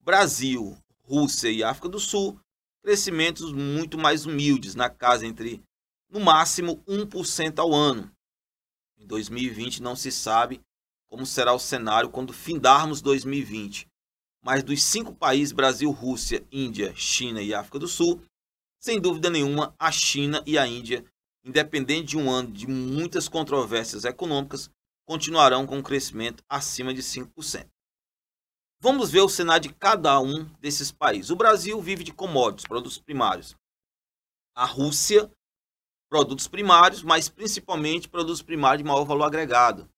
Brasil, 0.00 0.78
Rússia 1.02 1.50
e 1.50 1.62
África 1.62 1.88
do 1.88 1.98
Sul, 1.98 2.40
crescimentos 2.82 3.52
muito 3.52 3.98
mais 3.98 4.26
humildes, 4.26 4.74
na 4.74 4.88
casa 4.88 5.26
entre 5.26 5.62
no 6.10 6.20
máximo 6.20 6.82
1% 6.88 7.58
ao 7.58 7.72
ano. 7.72 8.10
Em 8.98 9.06
2020 9.06 9.82
não 9.82 9.94
se 9.94 10.10
sabe 10.10 10.60
como 11.08 11.26
será 11.26 11.52
o 11.52 11.58
cenário 11.58 12.10
quando 12.10 12.32
findarmos 12.32 13.00
2020. 13.00 13.86
Mas 14.42 14.62
dos 14.62 14.82
cinco 14.82 15.14
países, 15.14 15.52
Brasil, 15.52 15.90
Rússia, 15.90 16.44
Índia, 16.50 16.94
China 16.94 17.42
e 17.42 17.52
África 17.52 17.78
do 17.78 17.88
Sul, 17.88 18.22
sem 18.80 18.98
dúvida 18.98 19.28
nenhuma, 19.28 19.74
a 19.78 19.92
China 19.92 20.42
e 20.46 20.56
a 20.56 20.66
Índia, 20.66 21.04
independente 21.44 22.08
de 22.08 22.18
um 22.18 22.30
ano 22.30 22.50
de 22.50 22.66
muitas 22.66 23.28
controvérsias 23.28 24.04
econômicas, 24.04 24.70
continuarão 25.06 25.66
com 25.66 25.78
um 25.78 25.82
crescimento 25.82 26.42
acima 26.48 26.94
de 26.94 27.02
5%. 27.02 27.66
Vamos 28.82 29.10
ver 29.10 29.20
o 29.20 29.28
cenário 29.28 29.68
de 29.68 29.74
cada 29.74 30.18
um 30.20 30.44
desses 30.60 30.90
países. 30.90 31.30
O 31.30 31.36
Brasil 31.36 31.80
vive 31.80 32.02
de 32.02 32.12
commodities, 32.12 32.66
produtos 32.66 32.98
primários. 32.98 33.54
A 34.54 34.64
Rússia 34.64 35.30
produtos 36.10 36.48
primários, 36.48 37.04
mas 37.04 37.28
principalmente 37.28 38.08
produtos 38.08 38.42
primários 38.42 38.82
de 38.82 38.88
maior 38.88 39.04
valor 39.04 39.24
agregado, 39.24 39.88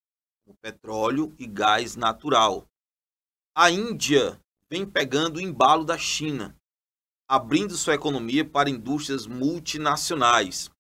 o 0.47 0.53
petróleo 0.55 1.35
e 1.39 1.47
gás 1.47 1.97
natural. 1.97 2.67
A 3.55 3.71
Índia 3.71 4.39
vem 4.69 4.85
pegando 4.85 5.39
o 5.39 5.41
embalo 5.41 5.85
da 5.85 5.97
China, 5.97 6.55
abrindo 7.27 7.75
sua 7.77 7.95
economia 7.95 8.45
para 8.45 8.69
indústrias 8.69 9.27
multinacionais. 9.27 10.71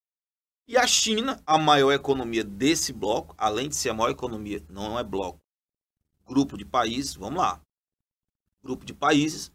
E 0.68 0.76
a 0.76 0.86
China, 0.86 1.42
a 1.46 1.56
maior 1.56 1.92
economia 1.92 2.44
desse 2.44 2.92
bloco, 2.92 3.34
além 3.38 3.70
de 3.70 3.76
ser 3.76 3.88
a 3.88 3.94
maior 3.94 4.10
economia, 4.10 4.62
não 4.68 4.98
é 4.98 5.02
bloco, 5.02 5.40
grupo 6.26 6.58
de 6.58 6.64
países, 6.64 7.14
vamos 7.14 7.38
lá. 7.40 7.60
Grupo 8.62 8.84
de 8.84 8.94
países, 8.94 9.50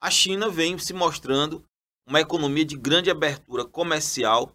a 0.00 0.10
China 0.10 0.50
vem 0.50 0.78
se 0.78 0.92
mostrando 0.92 1.64
uma 2.06 2.20
economia 2.20 2.64
de 2.64 2.76
grande 2.76 3.10
abertura 3.10 3.64
comercial 3.64 4.52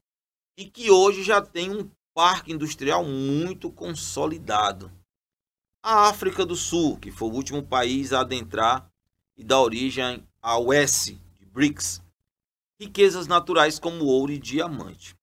e 0.55 0.69
que 0.69 0.91
hoje 0.91 1.23
já 1.23 1.41
tem 1.41 1.71
um 1.71 1.89
parque 2.13 2.51
industrial 2.51 3.03
muito 3.03 3.71
consolidado. 3.71 4.91
A 5.81 6.07
África 6.07 6.45
do 6.45 6.55
Sul, 6.55 6.97
que 6.99 7.11
foi 7.11 7.29
o 7.29 7.33
último 7.33 7.63
país 7.63 8.13
a 8.13 8.21
adentrar 8.21 8.91
e 9.35 9.43
dar 9.43 9.61
origem 9.61 10.25
ao 10.41 10.71
S 10.71 11.19
de 11.39 11.45
BRICS, 11.45 12.01
riquezas 12.79 13.27
naturais 13.27 13.79
como 13.79 14.05
ouro 14.05 14.31
e 14.31 14.37
diamante. 14.37 15.15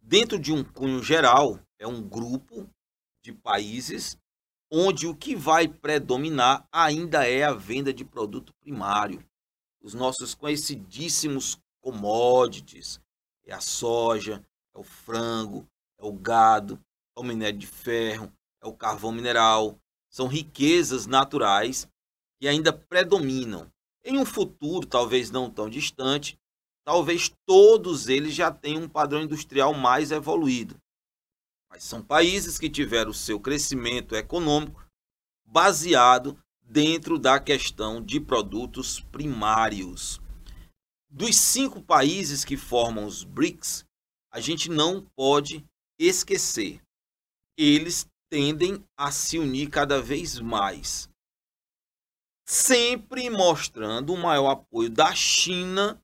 Dentro 0.00 0.38
de 0.38 0.52
um 0.52 0.64
cunho 0.64 1.02
geral, 1.02 1.60
é 1.78 1.86
um 1.86 2.02
grupo 2.02 2.68
de 3.22 3.32
países 3.32 4.18
onde 4.70 5.06
o 5.06 5.14
que 5.14 5.34
vai 5.34 5.66
predominar 5.66 6.66
ainda 6.70 7.26
é 7.26 7.44
a 7.44 7.52
venda 7.52 7.92
de 7.92 8.04
produto 8.04 8.52
primário. 8.60 9.24
Os 9.80 9.94
nossos 9.94 10.34
conhecidíssimos 10.34 11.58
commodities, 11.80 13.00
é 13.46 13.54
a 13.54 13.60
soja, 13.60 14.44
é 14.74 14.78
o 14.78 14.82
frango, 14.82 15.66
é 15.98 16.04
o 16.04 16.12
gado, 16.12 16.78
é 17.16 17.20
o 17.20 17.24
minério 17.24 17.58
de 17.58 17.66
ferro, 17.66 18.32
é 18.60 18.66
o 18.66 18.74
carvão 18.74 19.10
mineral. 19.10 19.78
São 20.10 20.26
riquezas 20.26 21.06
naturais 21.06 21.88
que 22.38 22.46
ainda 22.46 22.72
predominam. 22.72 23.70
Em 24.04 24.18
um 24.18 24.24
futuro, 24.24 24.86
talvez 24.86 25.30
não 25.30 25.50
tão 25.50 25.68
distante, 25.68 26.38
talvez 26.84 27.30
todos 27.46 28.08
eles 28.08 28.34
já 28.34 28.50
tenham 28.50 28.82
um 28.82 28.88
padrão 28.88 29.22
industrial 29.22 29.74
mais 29.74 30.10
evoluído. 30.10 30.80
Mas 31.70 31.84
são 31.84 32.02
países 32.02 32.58
que 32.58 32.70
tiveram 32.70 33.10
o 33.10 33.14
seu 33.14 33.38
crescimento 33.38 34.14
econômico 34.14 34.86
baseado 35.46 36.38
dentro 36.62 37.18
da 37.18 37.40
questão 37.40 38.02
de 38.02 38.20
produtos 38.20 39.00
primários. 39.00 40.20
Dos 41.10 41.36
cinco 41.36 41.82
países 41.82 42.44
que 42.44 42.56
formam 42.56 43.06
os 43.06 43.24
BRICS, 43.24 43.84
a 44.30 44.40
gente 44.40 44.68
não 44.68 45.02
pode 45.16 45.64
esquecer. 45.98 46.82
Eles 47.56 48.06
tendem 48.30 48.84
a 48.96 49.10
se 49.10 49.38
unir 49.38 49.70
cada 49.70 50.02
vez 50.02 50.38
mais, 50.38 51.08
sempre 52.46 53.30
mostrando 53.30 54.12
o 54.12 54.18
maior 54.18 54.50
apoio 54.50 54.90
da 54.90 55.14
China 55.14 56.00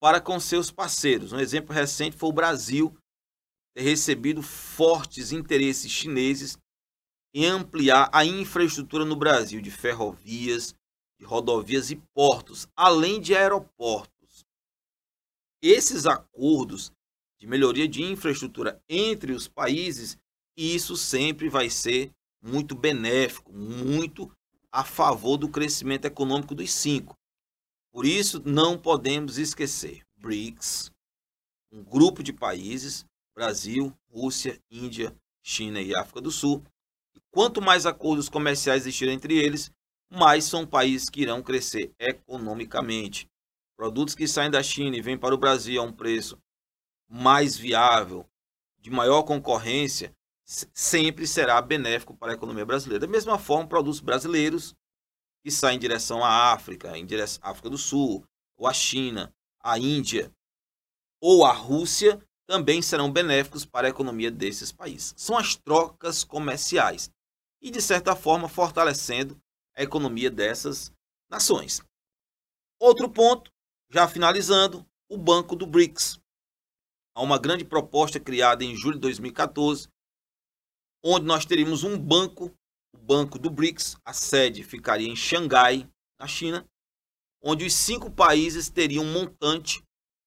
para 0.00 0.20
com 0.20 0.40
seus 0.40 0.70
parceiros. 0.70 1.32
Um 1.32 1.38
exemplo 1.38 1.74
recente 1.74 2.16
foi 2.16 2.30
o 2.30 2.32
Brasil 2.32 2.97
recebido 3.82 4.42
fortes 4.42 5.32
interesses 5.32 5.90
chineses 5.90 6.58
em 7.34 7.46
ampliar 7.46 8.10
a 8.12 8.24
infraestrutura 8.24 9.04
no 9.04 9.16
Brasil 9.16 9.60
de 9.60 9.70
ferrovias, 9.70 10.74
de 11.18 11.24
rodovias 11.24 11.90
e 11.90 11.96
portos, 12.14 12.66
além 12.76 13.20
de 13.20 13.34
aeroportos 13.34 14.18
esses 15.62 16.06
acordos 16.06 16.92
de 17.38 17.46
melhoria 17.46 17.88
de 17.88 18.02
infraestrutura 18.02 18.80
entre 18.88 19.32
os 19.32 19.48
países, 19.48 20.16
isso 20.56 20.96
sempre 20.96 21.48
vai 21.48 21.68
ser 21.68 22.12
muito 22.40 22.74
benéfico, 22.74 23.52
muito 23.52 24.30
a 24.70 24.84
favor 24.84 25.36
do 25.36 25.48
crescimento 25.48 26.04
econômico 26.04 26.54
dos 26.54 26.72
cinco. 26.72 27.16
Por 27.92 28.04
isso, 28.04 28.40
não 28.44 28.78
podemos 28.78 29.38
esquecer 29.38 30.02
BRICS, 30.16 30.92
um 31.72 31.82
grupo 31.82 32.22
de 32.22 32.32
países, 32.32 33.04
Brasil, 33.38 33.96
Rússia, 34.10 34.60
Índia, 34.68 35.16
China 35.40 35.80
e 35.80 35.94
África 35.94 36.20
do 36.20 36.28
Sul. 36.28 36.60
E 37.14 37.20
quanto 37.30 37.62
mais 37.62 37.86
acordos 37.86 38.28
comerciais 38.28 38.82
existirem 38.82 39.14
entre 39.14 39.38
eles, 39.38 39.70
mais 40.10 40.42
são 40.42 40.66
países 40.66 41.08
que 41.08 41.20
irão 41.20 41.40
crescer 41.40 41.94
economicamente. 42.00 43.30
Produtos 43.76 44.16
que 44.16 44.26
saem 44.26 44.50
da 44.50 44.60
China 44.60 44.96
e 44.96 45.00
vêm 45.00 45.16
para 45.16 45.36
o 45.36 45.38
Brasil 45.38 45.80
a 45.80 45.84
um 45.84 45.92
preço 45.92 46.36
mais 47.08 47.56
viável, 47.56 48.28
de 48.80 48.90
maior 48.90 49.22
concorrência, 49.22 50.12
sempre 50.44 51.24
será 51.24 51.62
benéfico 51.62 52.16
para 52.16 52.32
a 52.32 52.34
economia 52.34 52.66
brasileira. 52.66 53.06
Da 53.06 53.12
mesma 53.12 53.38
forma, 53.38 53.68
produtos 53.68 54.00
brasileiros 54.00 54.74
que 55.44 55.50
saem 55.52 55.76
em 55.76 55.80
direção 55.80 56.24
à 56.24 56.52
África, 56.52 56.98
em 56.98 57.06
direção 57.06 57.40
à 57.44 57.50
África 57.50 57.70
do 57.70 57.78
Sul, 57.78 58.24
ou 58.56 58.66
à 58.66 58.72
China, 58.72 59.32
à 59.60 59.78
Índia 59.78 60.32
ou 61.20 61.44
à 61.44 61.52
Rússia, 61.52 62.20
também 62.48 62.80
serão 62.80 63.12
benéficos 63.12 63.66
para 63.66 63.86
a 63.86 63.90
economia 63.90 64.30
desses 64.30 64.72
países. 64.72 65.12
São 65.18 65.36
as 65.36 65.54
trocas 65.54 66.24
comerciais 66.24 67.10
e, 67.60 67.70
de 67.70 67.82
certa 67.82 68.16
forma, 68.16 68.48
fortalecendo 68.48 69.38
a 69.76 69.82
economia 69.82 70.30
dessas 70.30 70.90
nações. 71.30 71.82
Outro 72.80 73.10
ponto 73.10 73.52
já 73.90 74.08
finalizando, 74.08 74.84
o 75.10 75.18
Banco 75.18 75.54
do 75.54 75.66
BRICS. 75.66 76.18
Há 77.14 77.22
uma 77.22 77.38
grande 77.38 77.64
proposta 77.64 78.18
criada 78.18 78.64
em 78.64 78.74
julho 78.76 78.94
de 78.94 79.00
2014, 79.00 79.88
onde 81.04 81.26
nós 81.26 81.44
teríamos 81.44 81.84
um 81.84 81.98
banco, 81.98 82.54
o 82.94 82.98
Banco 82.98 83.38
do 83.38 83.50
BRICS, 83.50 83.96
a 84.04 84.12
sede 84.14 84.62
ficaria 84.62 85.08
em 85.08 85.16
Xangai, 85.16 85.88
na 86.18 86.26
China, 86.26 86.66
onde 87.42 87.64
os 87.64 87.74
cinco 87.74 88.10
países 88.10 88.70
teriam 88.70 89.04
um 89.04 89.12
montante 89.12 89.82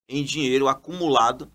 em 0.08 0.24
dinheiro 0.24 0.68
acumulado 0.68 1.52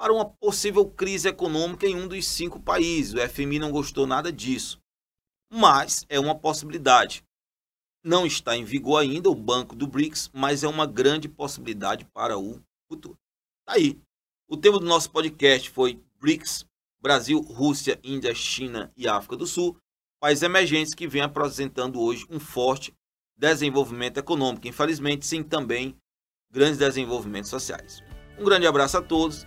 para 0.00 0.14
uma 0.14 0.24
possível 0.24 0.88
crise 0.88 1.28
econômica 1.28 1.86
em 1.86 1.94
um 1.94 2.08
dos 2.08 2.26
cinco 2.26 2.58
países. 2.58 3.12
O 3.12 3.28
FMI 3.28 3.58
não 3.58 3.70
gostou 3.70 4.06
nada 4.06 4.32
disso, 4.32 4.80
mas 5.52 6.06
é 6.08 6.18
uma 6.18 6.34
possibilidade. 6.34 7.22
Não 8.02 8.24
está 8.24 8.56
em 8.56 8.64
vigor 8.64 9.02
ainda 9.02 9.28
o 9.28 9.34
Banco 9.34 9.76
do 9.76 9.86
BRICS, 9.86 10.30
mas 10.32 10.64
é 10.64 10.68
uma 10.68 10.86
grande 10.86 11.28
possibilidade 11.28 12.06
para 12.14 12.38
o 12.38 12.62
futuro. 12.88 13.18
Tá 13.66 13.74
aí. 13.74 14.00
O 14.48 14.56
tema 14.56 14.78
do 14.78 14.86
nosso 14.86 15.10
podcast 15.10 15.68
foi 15.68 16.02
BRICS, 16.18 16.64
Brasil, 16.98 17.38
Rússia, 17.38 18.00
Índia, 18.02 18.34
China 18.34 18.90
e 18.96 19.06
África 19.06 19.36
do 19.36 19.46
Sul, 19.46 19.76
países 20.18 20.42
emergentes 20.42 20.94
que 20.94 21.06
vêm 21.06 21.20
apresentando 21.20 22.00
hoje 22.00 22.24
um 22.30 22.40
forte 22.40 22.94
desenvolvimento 23.36 24.16
econômico, 24.16 24.66
infelizmente 24.66 25.26
sem 25.26 25.42
também 25.42 25.94
grandes 26.50 26.78
desenvolvimentos 26.78 27.50
sociais. 27.50 28.02
Um 28.38 28.44
grande 28.44 28.66
abraço 28.66 28.96
a 28.96 29.02
todos 29.02 29.46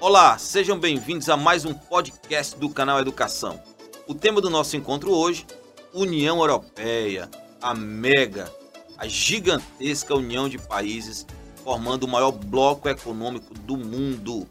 Olá, 0.00 0.38
sejam 0.38 0.78
bem-vindos 0.78 1.28
a 1.28 1.36
mais 1.36 1.64
um 1.64 1.74
podcast 1.74 2.56
do 2.56 2.70
canal 2.70 3.00
Educação. 3.00 3.60
O 4.06 4.14
tema 4.14 4.40
do 4.40 4.48
nosso 4.48 4.76
encontro 4.76 5.10
hoje, 5.10 5.44
União 5.92 6.38
Europeia, 6.38 7.28
a 7.60 7.74
mega, 7.74 8.48
a 8.96 9.08
gigantesca 9.08 10.14
união 10.14 10.48
de 10.48 10.56
países 10.56 11.26
formando 11.64 12.04
o 12.04 12.08
maior 12.08 12.30
bloco 12.30 12.88
econômico 12.88 13.52
do 13.54 13.76
mundo. 13.76 14.48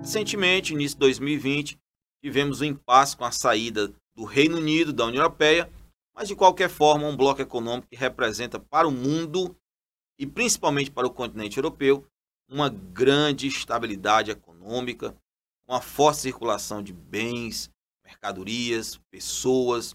Recentemente, 0.00 0.72
início 0.72 0.96
de 0.96 1.00
2020, 1.00 1.78
tivemos 2.24 2.62
um 2.62 2.64
impasse 2.64 3.14
com 3.14 3.24
a 3.26 3.30
saída 3.30 3.92
do 4.16 4.24
Reino 4.24 4.56
Unido 4.56 4.94
da 4.94 5.04
União 5.04 5.20
Europeia, 5.20 5.70
mas 6.16 6.26
de 6.26 6.34
qualquer 6.34 6.70
forma, 6.70 7.06
um 7.06 7.14
bloco 7.14 7.42
econômico 7.42 7.88
que 7.90 7.96
representa 7.96 8.58
para 8.58 8.88
o 8.88 8.90
mundo 8.90 9.54
e 10.18 10.26
principalmente 10.26 10.90
para 10.90 11.06
o 11.06 11.12
continente 11.12 11.56
europeu, 11.56 12.06
uma 12.48 12.68
grande 12.68 13.46
estabilidade 13.46 14.30
econômica, 14.30 15.16
uma 15.66 15.80
forte 15.80 16.20
circulação 16.20 16.82
de 16.82 16.92
bens, 16.92 17.70
mercadorias, 18.04 19.00
pessoas, 19.10 19.94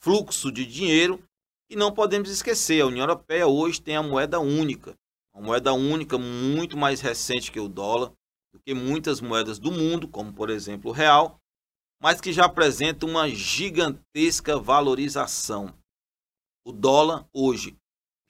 fluxo 0.00 0.50
de 0.50 0.64
dinheiro. 0.64 1.22
E 1.68 1.76
não 1.76 1.92
podemos 1.92 2.28
esquecer, 2.28 2.80
a 2.80 2.86
União 2.86 3.02
Europeia 3.02 3.46
hoje 3.46 3.80
tem 3.80 3.96
a 3.96 4.02
moeda 4.02 4.38
única, 4.38 4.94
uma 5.34 5.46
moeda 5.46 5.72
única 5.72 6.18
muito 6.18 6.76
mais 6.76 7.00
recente 7.00 7.50
que 7.50 7.60
o 7.60 7.68
dólar, 7.68 8.12
do 8.52 8.60
que 8.60 8.74
muitas 8.74 9.20
moedas 9.20 9.58
do 9.58 9.72
mundo, 9.72 10.06
como 10.06 10.32
por 10.32 10.50
exemplo 10.50 10.90
o 10.90 10.94
real, 10.94 11.38
mas 12.00 12.20
que 12.20 12.32
já 12.32 12.44
apresenta 12.44 13.06
uma 13.06 13.28
gigantesca 13.28 14.58
valorização. 14.58 15.74
O 16.64 16.72
dólar 16.72 17.26
hoje 17.32 17.76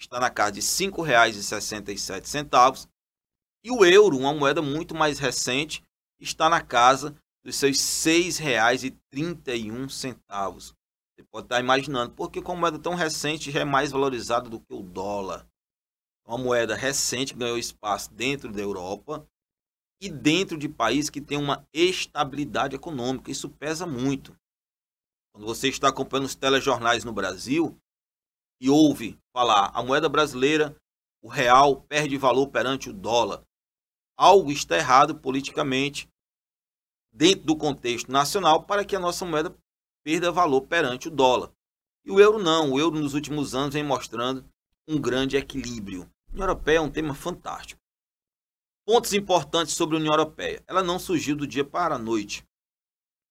está 0.02 0.20
na 0.20 0.30
casa 0.30 0.52
de 0.52 0.60
R$ 0.60 0.66
5,67 0.66 2.88
e 3.64 3.70
o 3.70 3.84
euro, 3.84 4.18
uma 4.18 4.34
moeda 4.34 4.60
muito 4.60 4.92
mais 4.94 5.20
recente, 5.20 5.84
está 6.20 6.48
na 6.48 6.60
casa 6.60 7.14
dos 7.44 7.54
seus 7.56 8.04
R$ 8.04 8.30
6,31. 8.30 9.88
Você 9.88 10.16
pode 11.30 11.46
estar 11.46 11.60
imaginando, 11.60 12.12
porque 12.12 12.42
com 12.42 12.52
uma 12.52 12.62
moeda 12.62 12.78
tão 12.78 12.94
recente 12.94 13.52
já 13.52 13.60
é 13.60 13.64
mais 13.64 13.92
valorizada 13.92 14.50
do 14.50 14.60
que 14.60 14.74
o 14.74 14.82
dólar. 14.82 15.46
Uma 16.26 16.38
moeda 16.38 16.74
recente 16.74 17.34
ganhou 17.34 17.58
espaço 17.58 18.12
dentro 18.12 18.52
da 18.52 18.60
Europa 18.60 19.24
e 20.00 20.08
dentro 20.08 20.58
de 20.58 20.68
países 20.68 21.10
que 21.10 21.20
têm 21.20 21.38
uma 21.38 21.64
estabilidade 21.72 22.74
econômica. 22.74 23.30
Isso 23.30 23.48
pesa 23.48 23.86
muito. 23.86 24.36
Quando 25.32 25.46
você 25.46 25.68
está 25.68 25.86
acompanhando 25.88 26.26
os 26.26 26.34
telejornais 26.34 27.04
no 27.04 27.12
Brasil, 27.12 27.78
e 28.62 28.70
ouve 28.70 29.18
falar 29.32 29.72
a 29.74 29.82
moeda 29.82 30.08
brasileira, 30.08 30.76
o 31.20 31.28
real 31.28 31.82
perde 31.82 32.16
valor 32.16 32.46
perante 32.46 32.90
o 32.90 32.92
dólar. 32.92 33.42
Algo 34.16 34.52
está 34.52 34.76
errado 34.76 35.16
politicamente 35.16 36.08
dentro 37.12 37.44
do 37.44 37.56
contexto 37.56 38.12
nacional 38.12 38.62
para 38.62 38.84
que 38.84 38.94
a 38.94 39.00
nossa 39.00 39.24
moeda 39.24 39.52
perda 40.04 40.30
valor 40.30 40.60
perante 40.68 41.08
o 41.08 41.10
dólar. 41.10 41.50
E 42.04 42.12
o 42.12 42.20
euro 42.20 42.38
não, 42.38 42.70
o 42.70 42.78
euro 42.78 43.00
nos 43.00 43.14
últimos 43.14 43.52
anos 43.52 43.74
vem 43.74 43.82
mostrando 43.82 44.48
um 44.86 45.00
grande 45.00 45.36
equilíbrio. 45.36 46.08
A 46.28 46.32
União 46.32 46.46
Europeia 46.46 46.78
é 46.78 46.80
um 46.80 46.90
tema 46.90 47.14
fantástico. 47.14 47.80
Pontos 48.86 49.12
importantes 49.12 49.74
sobre 49.74 49.96
a 49.96 49.98
União 49.98 50.14
Europeia. 50.14 50.62
Ela 50.68 50.84
não 50.84 51.00
surgiu 51.00 51.34
do 51.34 51.48
dia 51.48 51.64
para 51.64 51.96
a 51.96 51.98
noite. 51.98 52.44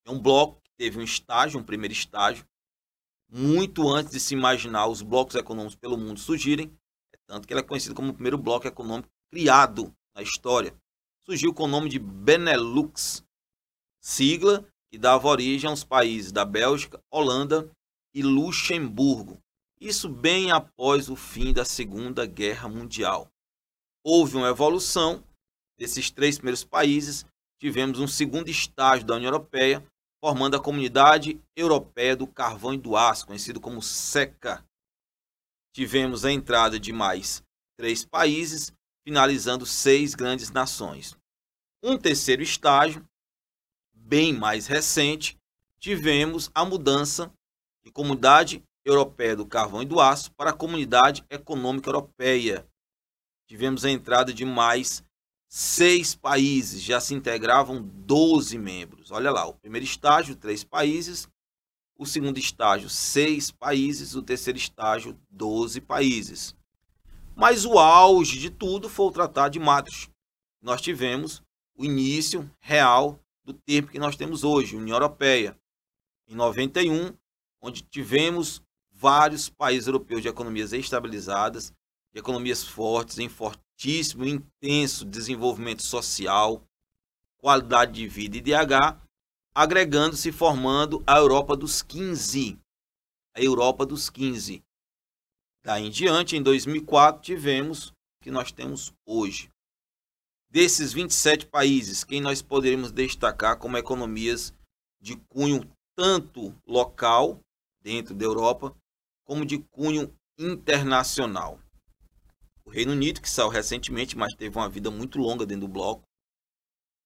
É 0.05 0.11
um 0.11 0.19
bloco 0.19 0.61
que 0.61 0.71
teve 0.77 0.99
um 0.99 1.03
estágio, 1.03 1.57
um 1.57 1.63
primeiro 1.63 1.93
estágio, 1.93 2.45
muito 3.32 3.88
antes 3.88 4.11
de 4.11 4.19
se 4.19 4.34
imaginar 4.34 4.88
os 4.88 5.01
blocos 5.01 5.36
econômicos 5.36 5.75
pelo 5.75 5.97
mundo 5.97 6.19
surgirem, 6.19 6.69
é 7.13 7.17
tanto 7.25 7.47
que 7.47 7.53
ele 7.53 7.61
é 7.61 7.63
conhecido 7.63 7.95
como 7.95 8.09
o 8.09 8.13
primeiro 8.13 8.38
bloco 8.38 8.67
econômico 8.67 9.09
criado 9.32 9.95
na 10.13 10.21
história. 10.21 10.75
Surgiu 11.23 11.53
com 11.53 11.63
o 11.63 11.67
nome 11.67 11.89
de 11.89 11.97
Benelux, 11.97 13.23
sigla 14.01 14.67
que 14.91 14.97
dava 14.97 15.29
origem 15.29 15.69
aos 15.69 15.86
países 15.86 16.34
da 16.34 16.43
Bélgica, 16.43 17.01
Holanda 17.09 17.71
e 18.13 18.21
Luxemburgo. 18.21 19.41
Isso 19.79 20.09
bem 20.09 20.51
após 20.51 21.09
o 21.09 21.15
fim 21.15 21.53
da 21.53 21.63
Segunda 21.63 22.25
Guerra 22.25 22.67
Mundial. 22.67 23.32
Houve 24.03 24.36
uma 24.36 24.49
evolução 24.49 25.23
desses 25.79 26.11
três 26.11 26.38
primeiros 26.38 26.63
países, 26.63 27.25
tivemos 27.59 27.99
um 27.99 28.07
segundo 28.07 28.49
estágio 28.49 29.05
da 29.05 29.15
União 29.15 29.29
Europeia, 29.29 29.84
formando 30.22 30.55
a 30.55 30.61
Comunidade 30.61 31.41
Europeia 31.55 32.15
do 32.15 32.28
Carvão 32.28 32.76
e 32.76 32.78
do 32.78 32.95
Aço, 32.95 33.26
conhecido 33.26 33.59
como 33.59 33.82
SECA. 33.82 34.63
Tivemos 35.74 36.24
a 36.24 36.32
entrada 36.32 36.80
de 36.80 36.93
mais 36.93 37.43
três 37.76 38.05
países, 38.05 38.72
finalizando 39.03 39.65
seis 39.65 40.13
grandes 40.13 40.51
nações. 40.51 41.17
Um 41.82 41.97
terceiro 41.97 42.43
estágio, 42.43 43.03
bem 43.91 44.32
mais 44.32 44.67
recente, 44.67 45.39
tivemos 45.80 46.51
a 46.53 46.63
mudança 46.63 47.34
de 47.84 47.91
Comunidade 47.91 48.63
Europeia 48.86 49.36
do 49.36 49.47
Carvão 49.47 49.82
e 49.82 49.86
do 49.86 49.99
Aço 49.99 50.32
para 50.34 50.51
a 50.51 50.55
Comunidade 50.55 51.26
Econômica 51.32 51.89
Europeia. 51.89 52.67
Tivemos 53.47 53.84
a 53.84 53.89
entrada 53.89 54.32
de 54.32 54.45
mais 54.45 55.03
seis 55.54 56.16
países, 56.16 56.82
já 56.82 57.02
se 57.02 57.14
integravam 57.14 57.84
12 57.84 58.58
membros. 58.58 59.12
Olha 59.12 59.30
lá, 59.30 59.45
o 59.45 59.54
primeiro 59.54 59.84
estágio, 59.84 60.34
três 60.34 60.64
países. 60.64 61.28
O 61.97 62.06
segundo 62.06 62.39
estágio, 62.39 62.89
seis 62.89 63.52
países. 63.52 64.16
O 64.16 64.22
terceiro 64.22 64.58
estágio, 64.58 65.20
12 65.30 65.82
países. 65.82 66.56
Mas 67.36 67.66
o 67.66 67.78
auge 67.78 68.39
de 68.39 68.49
tudo 68.49 68.88
foi 68.88 69.08
o 69.08 69.12
Tratado 69.12 69.52
de 69.52 69.60
Madrid. 69.60 70.08
Nós 70.62 70.82
tivemos 70.82 71.43
o 71.76 71.84
início 71.84 72.49
real 72.62 73.20
do 73.43 73.54
tempo 73.54 73.91
que 73.91 73.99
nós 73.99 74.16
temos 74.16 74.45
hoje, 74.45 74.78
União 74.78 74.95
Europeia. 74.95 75.60
Em 76.30 76.36
91, 76.36 77.14
onde 77.62 77.82
tivemos 77.82 78.62
vários 78.89 79.49
países 79.49 79.88
europeus 79.88 80.22
de 80.22 80.30
economias 80.30 80.72
estabilizadas, 80.72 81.74
de 82.14 82.20
economias 82.20 82.64
fortes, 82.64 83.18
em 83.20 83.30
fortíssimo, 83.30 84.26
intenso 84.26 85.05
desenvolvimento 85.05 85.82
social, 85.82 86.64
qualidade 87.38 87.93
de 87.93 88.07
vida 88.07 88.38
e 88.38 88.41
DH, 88.41 88.99
agregando-se 89.55 90.30
e 90.30 90.32
formando 90.32 91.03
a 91.07 91.18
Europa 91.18 91.55
dos 91.55 91.82
15. 91.82 92.59
A 93.34 93.41
Europa 93.41 93.86
dos 93.86 94.09
15. 94.09 94.62
Daí 95.64 95.88
em 95.88 95.89
diante, 95.89 96.36
em 96.36 96.43
2004, 96.43 97.22
tivemos 97.22 97.89
o 97.89 97.93
que 98.24 98.32
nós 98.32 98.51
temos 98.51 98.93
hoje. 99.05 99.49
Desses 100.49 100.91
27 100.91 101.45
países, 101.45 102.03
quem 102.03 102.20
nós 102.20 102.41
poderíamos 102.41 102.91
destacar 102.91 103.57
como 103.57 103.78
economias 103.78 104.53
de 104.99 105.16
cunho 105.16 105.62
tanto 105.95 106.53
local, 106.68 107.39
dentro 107.82 108.14
da 108.14 108.26
Europa, 108.26 108.76
como 109.24 109.45
de 109.45 109.59
cunho 109.59 110.14
internacional 110.38 111.61
o 112.66 112.70
Reino 112.70 112.91
Unido, 112.91 113.22
que 113.22 113.30
saiu 113.30 113.49
recentemente, 113.49 114.18
mas 114.18 114.34
teve 114.34 114.57
uma 114.57 114.70
vida 114.70 114.89
muito 114.91 115.18
longa 115.20 115.45
dentro 115.45 115.68
do 115.68 115.74
bloco. 115.74 116.03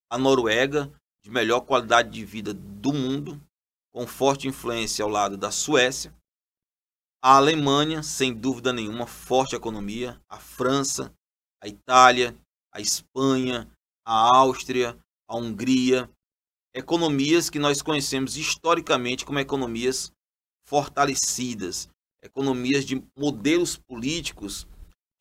A 0.10 0.18
Noruega, 0.18 0.91
de 1.24 1.30
melhor 1.32 1.62
qualidade 1.62 2.10
de 2.10 2.24
vida 2.24 2.53
do 2.53 2.93
mundo, 2.93 3.41
com 3.93 4.06
forte 4.06 4.47
influência 4.47 5.03
ao 5.03 5.10
lado 5.10 5.38
da 5.38 5.51
Suécia. 5.51 6.14
A 7.24 7.38
Alemanha, 7.38 8.03
sem 8.03 8.34
dúvida 8.34 8.72
nenhuma, 8.72 9.08
forte 9.08 9.56
economia. 9.56 10.22
A 10.30 10.38
França, 10.38 11.14
a 11.64 11.68
Itália, 11.68 12.38
a 12.72 12.80
Espanha, 12.80 13.68
a 14.06 14.38
Áustria, 14.38 14.97
a 15.28 15.36
Hungria. 15.36 16.10
Economias 16.74 17.49
que 17.49 17.58
nós 17.58 17.82
conhecemos 17.82 18.38
historicamente 18.38 19.26
como 19.26 19.39
economias 19.39 20.12
fortalecidas, 20.68 21.89
economias 22.22 22.86
de 22.86 23.01
modelos 23.18 23.78
políticos 23.78 24.68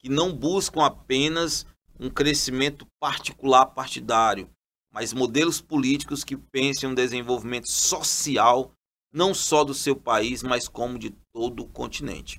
que 0.04 0.10
não 0.10 0.36
buscam 0.36 0.84
apenas 0.84 1.64
um 1.98 2.10
crescimento 2.10 2.86
particular 3.00 3.64
partidário, 3.64 4.50
mas 4.92 5.14
modelos 5.14 5.62
políticos 5.62 6.22
que 6.22 6.36
pensem 6.36 6.86
um 6.86 6.94
desenvolvimento 6.94 7.70
social 7.70 8.70
não 9.10 9.32
só 9.32 9.64
do 9.64 9.72
seu 9.72 9.96
país, 9.96 10.42
mas 10.42 10.68
como 10.68 10.98
de 10.98 11.08
todo 11.32 11.62
o 11.62 11.68
continente. 11.70 12.38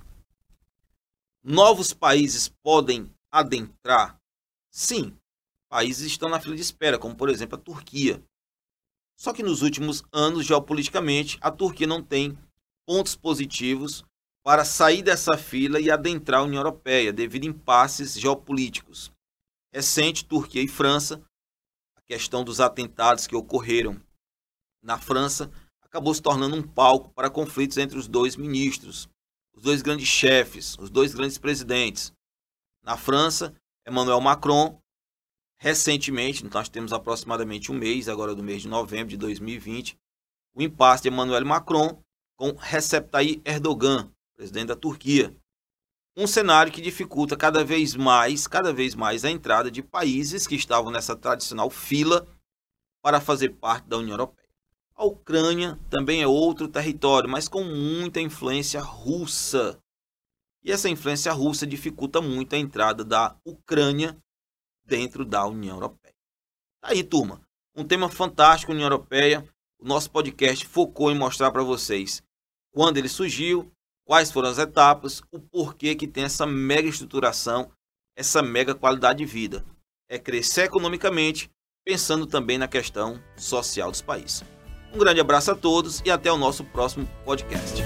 Novos 1.44 1.92
países 1.92 2.54
podem 2.62 3.12
adentrar? 3.32 4.22
Sim, 4.70 5.18
países 5.68 6.06
estão 6.06 6.30
na 6.30 6.40
fila 6.40 6.56
de 6.56 6.62
espera, 6.62 7.00
como 7.00 7.16
por 7.16 7.30
exemplo 7.30 7.58
a 7.58 7.62
Turquia. 7.62 8.24
Só 9.18 9.34
que 9.34 9.42
nos 9.42 9.64
últimos 9.64 10.04
anos, 10.14 10.46
geopoliticamente, 10.46 11.40
a 11.42 11.50
Turquia 11.50 11.88
não 11.88 12.04
tem 12.04 12.38
pontos 12.86 13.16
positivos 13.16 14.06
para 14.46 14.64
sair 14.64 15.02
dessa 15.02 15.36
fila 15.36 15.80
e 15.80 15.90
adentrar 15.90 16.42
a 16.42 16.44
União 16.44 16.60
Europeia, 16.60 17.12
devido 17.12 17.46
a 17.46 17.48
impasses 17.48 18.14
geopolíticos. 18.14 19.12
Recente, 19.74 20.24
Turquia 20.24 20.62
e 20.62 20.68
França, 20.68 21.20
a 21.96 22.02
questão 22.04 22.44
dos 22.44 22.60
atentados 22.60 23.26
que 23.26 23.36
ocorreram 23.36 24.00
na 24.84 25.00
França 25.00 25.52
acabou 25.82 26.14
se 26.14 26.22
tornando 26.22 26.56
um 26.56 26.62
palco 26.62 27.12
para 27.16 27.28
conflitos 27.28 27.80
entre 27.80 27.98
os 27.98 28.08
dois 28.08 28.36
ministros, 28.36 29.10
os 29.56 29.64
dois 29.64 29.82
grandes 29.82 30.08
chefes, 30.08 30.78
os 30.78 30.92
dois 30.92 31.16
grandes 31.16 31.40
presidentes. 31.40 32.14
Na 32.84 32.96
França, 32.96 33.52
Emmanuel 33.88 34.22
Macron, 34.22 34.80
recentemente, 35.58 36.46
nós 36.46 36.70
temos 36.70 36.94
aproximadamente 36.94 37.72
um 37.72 37.76
mês, 37.76 38.08
agora 38.08 38.36
do 38.36 38.44
mês 38.44 38.62
de 38.62 38.68
novembro 38.68 39.08
de 39.08 39.18
2020, 39.18 39.98
o 40.54 40.62
impasse 40.62 41.02
de 41.02 41.10
Emmanuel 41.10 41.44
Macron 41.48 42.00
com 42.38 42.52
Recep 42.52 43.10
Tayyip 43.10 43.42
Erdogan, 43.44 44.14
presidente 44.36 44.68
da 44.68 44.76
Turquia. 44.76 45.36
Um 46.18 46.28
cenário 46.28 46.72
que 46.72 46.82
dificulta 46.82 47.36
cada 47.36 47.64
vez 47.64 47.96
mais, 47.96 48.48
cada 48.48 48.74
vez 48.74 48.96
mais 48.96 49.26
a 49.26 49.30
entrada 49.30 49.70
de 49.70 49.82
países 49.82 50.48
que 50.48 50.56
estavam 50.56 50.92
nessa 50.92 51.16
tradicional 51.16 51.70
fila 51.70 52.28
para 53.02 53.20
fazer 53.20 53.50
parte 53.50 53.88
da 53.88 53.98
União 53.98 54.14
Europeia. 54.14 54.50
A 54.96 55.04
Ucrânia 55.04 55.78
também 55.90 56.22
é 56.22 56.28
outro 56.28 56.70
território, 56.70 57.30
mas 57.30 57.50
com 57.50 57.64
muita 57.64 58.22
influência 58.22 58.80
russa. 58.80 59.78
E 60.64 60.72
essa 60.72 60.90
influência 60.90 61.34
russa 61.34 61.68
dificulta 61.68 62.22
muito 62.22 62.56
a 62.56 62.58
entrada 62.58 63.04
da 63.04 63.36
Ucrânia 63.44 64.18
dentro 64.86 65.26
da 65.26 65.46
União 65.46 65.76
Europeia. 65.76 66.16
Tá 66.82 66.90
aí, 66.92 67.04
turma, 67.04 67.42
um 67.76 67.84
tema 67.84 68.10
fantástico, 68.10 68.72
União 68.72 68.86
Europeia. 68.86 69.46
O 69.78 69.86
nosso 69.86 70.10
podcast 70.10 70.66
focou 70.66 71.12
em 71.12 71.18
mostrar 71.18 71.52
para 71.52 71.62
vocês 71.62 72.24
quando 72.76 72.98
ele 72.98 73.08
surgiu, 73.08 73.72
quais 74.06 74.32
foram 74.32 74.50
as 74.50 74.58
etapas, 74.58 75.22
o 75.32 75.40
porquê 75.40 75.96
que 75.96 76.08
tem 76.08 76.24
essa 76.24 76.46
mega 76.46 76.88
estruturação, 76.88 77.70
essa 78.16 78.42
mega 78.42 78.74
qualidade 78.74 79.20
de 79.20 79.26
vida. 79.26 79.66
É 80.10 80.20
crescer 80.20 80.66
economicamente, 80.66 81.50
pensando 81.84 82.26
também 82.26 82.58
na 82.58 82.68
questão 82.68 83.20
social 83.36 83.92
dos 83.92 84.02
países. 84.02 84.44
Um 84.94 85.00
grande 85.00 85.20
abraço 85.20 85.52
a 85.52 85.56
todos 85.56 86.02
e 86.06 86.12
até 86.12 86.32
o 86.32 86.38
nosso 86.38 86.64
próximo 86.64 87.06
podcast. 87.26 87.84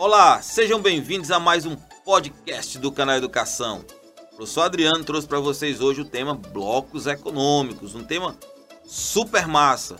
Olá, 0.00 0.40
sejam 0.40 0.80
bem-vindos 0.80 1.30
a 1.30 1.38
mais 1.38 1.66
um 1.66 1.76
podcast 1.76 2.78
do 2.78 2.90
canal 2.90 3.16
Educação. 3.16 3.84
O 4.32 4.36
professor 4.36 4.62
Adriano 4.62 5.04
trouxe 5.04 5.28
para 5.28 5.38
vocês 5.38 5.82
hoje 5.82 6.00
o 6.00 6.06
tema 6.06 6.34
blocos 6.34 7.06
econômicos, 7.06 7.94
um 7.94 8.02
tema 8.02 8.34
super 8.82 9.46
massa. 9.46 9.96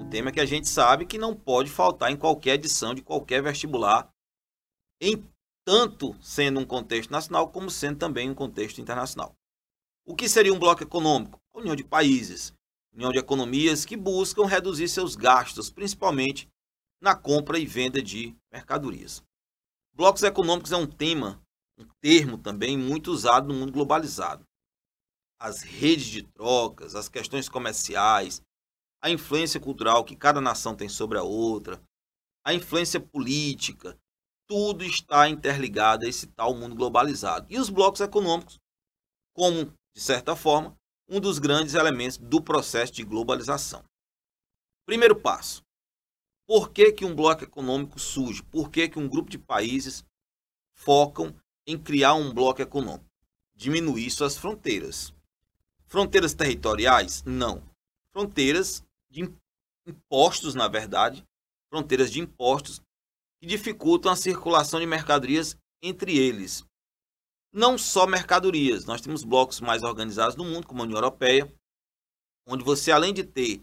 Um 0.00 0.08
tema 0.10 0.32
que 0.32 0.40
a 0.40 0.44
gente 0.44 0.68
sabe 0.68 1.06
que 1.06 1.16
não 1.16 1.32
pode 1.32 1.70
faltar 1.70 2.10
em 2.10 2.16
qualquer 2.16 2.54
edição 2.54 2.92
de 2.92 3.00
qualquer 3.00 3.40
vestibular, 3.40 4.10
em 5.00 5.24
tanto 5.64 6.12
sendo 6.20 6.58
um 6.58 6.64
contexto 6.64 7.12
nacional 7.12 7.50
como 7.50 7.70
sendo 7.70 7.98
também 7.98 8.28
um 8.28 8.34
contexto 8.34 8.80
internacional. 8.80 9.32
O 10.04 10.16
que 10.16 10.28
seria 10.28 10.52
um 10.52 10.58
bloco 10.58 10.82
econômico? 10.82 11.38
A 11.54 11.60
união 11.60 11.76
de 11.76 11.84
países 11.84 12.52
união 12.92 13.12
de 13.12 13.18
economias 13.18 13.84
que 13.84 13.96
buscam 13.96 14.46
reduzir 14.46 14.88
seus 14.88 15.14
gastos, 15.14 15.70
principalmente 15.70 16.48
na 17.00 17.14
compra 17.14 17.58
e 17.58 17.66
venda 17.66 18.02
de 18.02 18.36
mercadorias. 18.52 19.22
Blocos 19.92 20.22
econômicos 20.22 20.72
é 20.72 20.76
um 20.76 20.86
tema, 20.86 21.42
um 21.78 21.86
termo 22.00 22.38
também 22.38 22.76
muito 22.76 23.10
usado 23.10 23.48
no 23.48 23.54
mundo 23.54 23.72
globalizado. 23.72 24.44
As 25.40 25.62
redes 25.62 26.06
de 26.06 26.22
trocas, 26.22 26.94
as 26.94 27.08
questões 27.08 27.48
comerciais, 27.48 28.42
a 29.00 29.10
influência 29.10 29.60
cultural 29.60 30.04
que 30.04 30.16
cada 30.16 30.40
nação 30.40 30.74
tem 30.74 30.88
sobre 30.88 31.18
a 31.18 31.22
outra, 31.22 31.80
a 32.44 32.54
influência 32.54 33.00
política, 33.00 33.96
tudo 34.48 34.82
está 34.82 35.28
interligado 35.28 36.06
a 36.06 36.08
esse 36.08 36.26
tal 36.28 36.54
mundo 36.54 36.74
globalizado. 36.74 37.46
E 37.50 37.58
os 37.58 37.68
blocos 37.68 38.00
econômicos, 38.00 38.58
como, 39.34 39.66
de 39.94 40.00
certa 40.00 40.34
forma, 40.34 40.77
um 41.08 41.20
dos 41.20 41.38
grandes 41.38 41.74
elementos 41.74 42.18
do 42.18 42.42
processo 42.42 42.92
de 42.92 43.02
globalização. 43.02 43.82
Primeiro 44.84 45.16
passo. 45.16 45.62
Por 46.46 46.70
que, 46.70 46.92
que 46.92 47.04
um 47.04 47.14
bloco 47.14 47.44
econômico 47.44 47.98
surge? 47.98 48.42
Por 48.42 48.70
que, 48.70 48.88
que 48.88 48.98
um 48.98 49.08
grupo 49.08 49.30
de 49.30 49.38
países 49.38 50.04
focam 50.74 51.34
em 51.66 51.78
criar 51.78 52.14
um 52.14 52.32
bloco 52.32 52.62
econômico? 52.62 53.04
Diminuir 53.54 54.10
suas 54.10 54.36
fronteiras. 54.36 55.12
Fronteiras 55.86 56.34
territoriais? 56.34 57.22
Não. 57.24 57.62
Fronteiras 58.12 58.84
de 59.10 59.30
impostos, 59.86 60.54
na 60.54 60.68
verdade, 60.68 61.24
fronteiras 61.70 62.10
de 62.10 62.20
impostos 62.20 62.80
que 63.40 63.46
dificultam 63.46 64.10
a 64.10 64.16
circulação 64.16 64.80
de 64.80 64.86
mercadorias 64.86 65.56
entre 65.82 66.16
eles 66.18 66.66
não 67.52 67.78
só 67.78 68.06
mercadorias. 68.06 68.84
Nós 68.84 69.00
temos 69.00 69.24
blocos 69.24 69.60
mais 69.60 69.82
organizados 69.82 70.36
no 70.36 70.44
mundo, 70.44 70.66
como 70.66 70.82
a 70.82 70.84
União 70.84 70.98
Europeia, 70.98 71.52
onde 72.46 72.64
você, 72.64 72.90
além 72.90 73.12
de 73.12 73.24
ter 73.24 73.62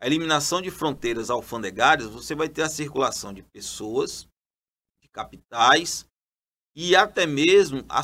a 0.00 0.06
eliminação 0.06 0.62
de 0.62 0.70
fronteiras 0.70 1.28
alfandegárias, 1.28 2.08
você 2.08 2.34
vai 2.34 2.48
ter 2.48 2.62
a 2.62 2.68
circulação 2.68 3.32
de 3.32 3.42
pessoas, 3.42 4.26
de 5.02 5.08
capitais 5.08 6.06
e 6.74 6.96
até 6.96 7.26
mesmo 7.26 7.84
a, 7.88 8.00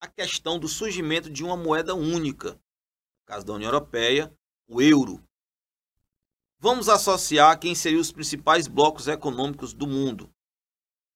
a 0.00 0.08
questão 0.08 0.58
do 0.58 0.66
surgimento 0.66 1.30
de 1.30 1.44
uma 1.44 1.56
moeda 1.56 1.94
única. 1.94 2.54
No 2.54 3.26
caso 3.26 3.46
da 3.46 3.52
União 3.52 3.68
Europeia, 3.68 4.34
o 4.66 4.82
euro. 4.82 5.22
Vamos 6.58 6.88
associar 6.88 7.60
quem 7.60 7.74
seriam 7.74 8.00
os 8.00 8.10
principais 8.10 8.66
blocos 8.66 9.06
econômicos 9.06 9.72
do 9.72 9.86
mundo. 9.86 10.33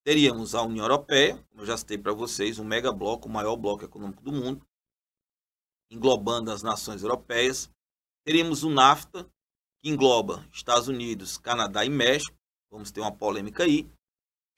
Teríamos 0.08 0.54
a 0.54 0.62
União 0.62 0.86
Europeia, 0.86 1.36
como 1.50 1.60
eu 1.60 1.66
já 1.66 1.76
citei 1.76 1.98
para 1.98 2.14
vocês, 2.14 2.58
um 2.58 2.64
mega 2.64 2.90
bloco, 2.90 3.28
o 3.28 3.30
maior 3.30 3.56
bloco 3.56 3.84
econômico 3.84 4.22
do 4.22 4.32
mundo, 4.32 4.66
englobando 5.90 6.50
as 6.50 6.62
nações 6.62 7.02
europeias. 7.02 7.70
Teríamos 8.24 8.64
o 8.64 8.70
NAFTA, 8.70 9.30
que 9.78 9.90
engloba 9.90 10.48
Estados 10.50 10.88
Unidos, 10.88 11.36
Canadá 11.36 11.84
e 11.84 11.90
México. 11.90 12.34
Vamos 12.70 12.90
ter 12.90 13.02
uma 13.02 13.12
polêmica 13.12 13.64
aí. 13.64 13.86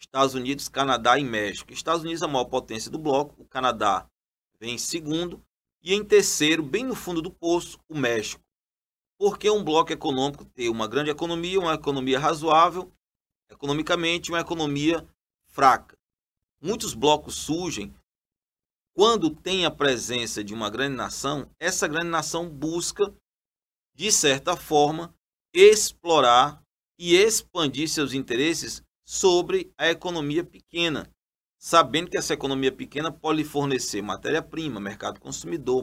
Estados 0.01 0.37
Unidos, 0.37 0.69
Canadá 0.69 1.19
e 1.19 1.25
México. 1.25 1.73
Estados 1.73 2.05
Unidos 2.05 2.23
é 2.23 2.27
a 2.27 2.29
maior 2.29 2.45
potência 2.45 2.89
do 2.89 2.97
bloco, 2.97 3.35
o 3.43 3.45
Canadá 3.45 4.09
vem 4.61 4.77
em 4.77 4.79
segundo 4.79 5.45
e 5.83 5.93
em 5.93 6.05
terceiro, 6.05 6.63
bem 6.63 6.85
no 6.85 6.95
fundo 6.95 7.21
do 7.21 7.29
poço, 7.33 7.77
o 7.89 7.99
México. 7.99 8.41
Porque 9.19 9.51
um 9.51 9.65
bloco 9.65 9.93
econômico 9.93 10.45
tem 10.45 10.69
uma 10.69 10.87
grande 10.87 11.11
economia, 11.11 11.59
uma 11.59 11.75
economia 11.75 12.21
razoável, 12.21 12.93
economicamente, 13.51 14.31
uma 14.31 14.39
economia 14.39 15.05
fraca. 15.51 15.97
Muitos 16.61 16.95
blocos 16.95 17.35
surgem 17.35 17.95
quando 18.93 19.31
tem 19.31 19.65
a 19.65 19.71
presença 19.71 20.43
de 20.43 20.53
uma 20.53 20.69
grande 20.69 20.97
nação, 20.97 21.51
essa 21.59 21.87
grande 21.87 22.09
nação 22.09 22.49
busca, 22.49 23.15
de 23.95 24.11
certa 24.11 24.57
forma, 24.57 25.15
explorar 25.55 26.63
e 26.99 27.17
expandir 27.17 27.89
seus 27.89 28.13
interesses 28.13 28.83
sobre 29.05 29.73
a 29.79 29.89
economia 29.89 30.45
pequena, 30.45 31.11
sabendo 31.59 32.11
que 32.11 32.19
essa 32.19 32.35
economia 32.35 32.71
pequena 32.71 33.11
pode 33.11 33.43
fornecer 33.45 34.03
matéria-prima, 34.03 34.81
mercado 34.81 35.19
consumidor, 35.19 35.83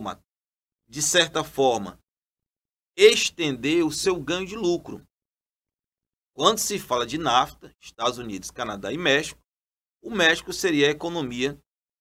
de 0.87 1.01
certa 1.01 1.43
forma, 1.43 1.99
estender 2.95 3.85
o 3.85 3.91
seu 3.91 4.19
ganho 4.21 4.45
de 4.45 4.55
lucro. 4.55 5.05
Quando 6.33 6.59
se 6.59 6.77
fala 6.77 7.05
de 7.05 7.17
NAFTA, 7.17 7.75
Estados 7.81 8.19
Unidos, 8.19 8.51
Canadá 8.51 8.91
e 8.91 8.97
México, 8.97 9.41
o 10.01 10.11
México 10.11 10.53
seria 10.53 10.87
a 10.87 10.91
economia 10.91 11.57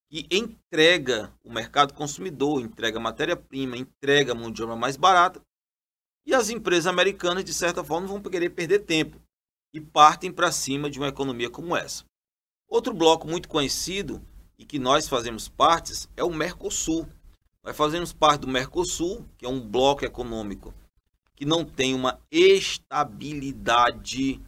que 0.08 0.26
entrega 0.30 1.32
o 1.42 1.52
mercado 1.52 1.94
consumidor, 1.94 2.60
entrega 2.60 3.00
matéria-prima, 3.00 3.76
entrega 3.76 4.34
mão 4.34 4.50
de 4.50 4.62
obra 4.62 4.76
mais 4.76 4.96
barata, 4.96 5.40
e 6.24 6.34
as 6.34 6.50
empresas 6.50 6.86
americanas, 6.86 7.44
de 7.44 7.52
certa 7.52 7.84
forma, 7.84 8.06
vão 8.06 8.22
querer 8.22 8.50
perder 8.50 8.80
tempo 8.80 9.20
e 9.72 9.80
partem 9.80 10.32
para 10.32 10.52
cima 10.52 10.90
de 10.90 10.98
uma 10.98 11.08
economia 11.08 11.50
como 11.50 11.76
essa. 11.76 12.04
Outro 12.68 12.92
bloco 12.92 13.26
muito 13.26 13.48
conhecido 13.48 14.20
e 14.58 14.64
que 14.64 14.78
nós 14.78 15.08
fazemos 15.08 15.48
partes 15.48 16.08
é 16.16 16.24
o 16.24 16.32
Mercosul. 16.32 17.06
Nós 17.62 17.76
fazemos 17.76 18.12
parte 18.12 18.42
do 18.42 18.48
Mercosul, 18.48 19.24
que 19.36 19.44
é 19.44 19.48
um 19.48 19.60
bloco 19.60 20.04
econômico 20.04 20.74
que 21.36 21.44
não 21.44 21.64
tem 21.64 21.94
uma 21.94 22.18
estabilidade 22.30 24.40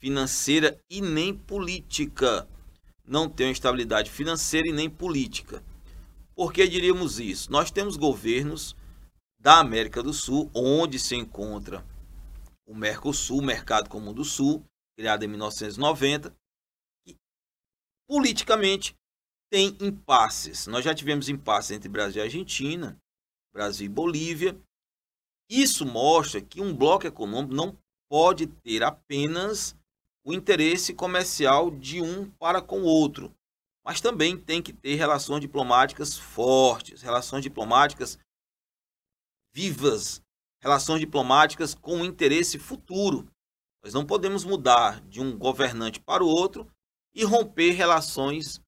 financeira 0.00 0.78
e 0.90 1.00
nem 1.00 1.32
política. 1.32 2.48
Não 3.06 3.28
tem 3.28 3.50
estabilidade 3.50 4.10
financeira 4.10 4.68
e 4.68 4.72
nem 4.72 4.88
política. 4.88 5.62
Por 6.34 6.52
que 6.52 6.66
diríamos 6.66 7.20
isso? 7.20 7.52
Nós 7.52 7.70
temos 7.70 7.96
governos 7.96 8.74
da 9.38 9.58
América 9.58 10.02
do 10.02 10.12
Sul, 10.12 10.50
onde 10.54 10.98
se 10.98 11.14
encontra 11.14 11.84
o 12.66 12.74
Mercosul, 12.74 13.40
o 13.40 13.44
Mercado 13.44 13.90
Comum 13.90 14.12
do 14.12 14.24
Sul, 14.24 14.64
criado 14.96 15.22
em 15.22 15.28
1990, 15.28 16.34
e 17.06 17.14
politicamente 18.08 18.96
tem 19.50 19.76
impasses. 19.80 20.66
Nós 20.66 20.84
já 20.84 20.94
tivemos 20.94 21.28
impasses 21.28 21.72
entre 21.72 21.88
Brasil 21.88 22.22
e 22.22 22.24
Argentina, 22.24 22.98
Brasil 23.52 23.86
e 23.86 23.88
Bolívia. 23.88 24.58
Isso 25.48 25.84
mostra 25.84 26.40
que 26.40 26.60
um 26.60 26.74
bloco 26.74 27.06
econômico 27.06 27.54
não 27.54 27.78
pode 28.08 28.46
ter 28.46 28.82
apenas 28.82 29.76
o 30.24 30.32
interesse 30.32 30.94
comercial 30.94 31.70
de 31.70 32.00
um 32.00 32.30
para 32.30 32.62
com 32.62 32.80
o 32.80 32.86
outro, 32.86 33.34
mas 33.84 34.00
também 34.00 34.36
tem 34.36 34.62
que 34.62 34.72
ter 34.72 34.94
relações 34.94 35.40
diplomáticas 35.40 36.16
fortes, 36.16 37.02
relações 37.02 37.42
diplomáticas 37.42 38.18
vivas, 39.52 40.22
relações 40.60 41.00
diplomáticas 41.00 41.74
com 41.74 42.04
interesse 42.04 42.58
futuro. 42.58 43.30
Nós 43.84 43.92
não 43.92 44.06
podemos 44.06 44.44
mudar 44.44 45.00
de 45.02 45.20
um 45.20 45.36
governante 45.36 46.00
para 46.00 46.24
o 46.24 46.28
outro 46.28 46.66
e 47.14 47.22
romper 47.22 47.72
relações 47.72 48.58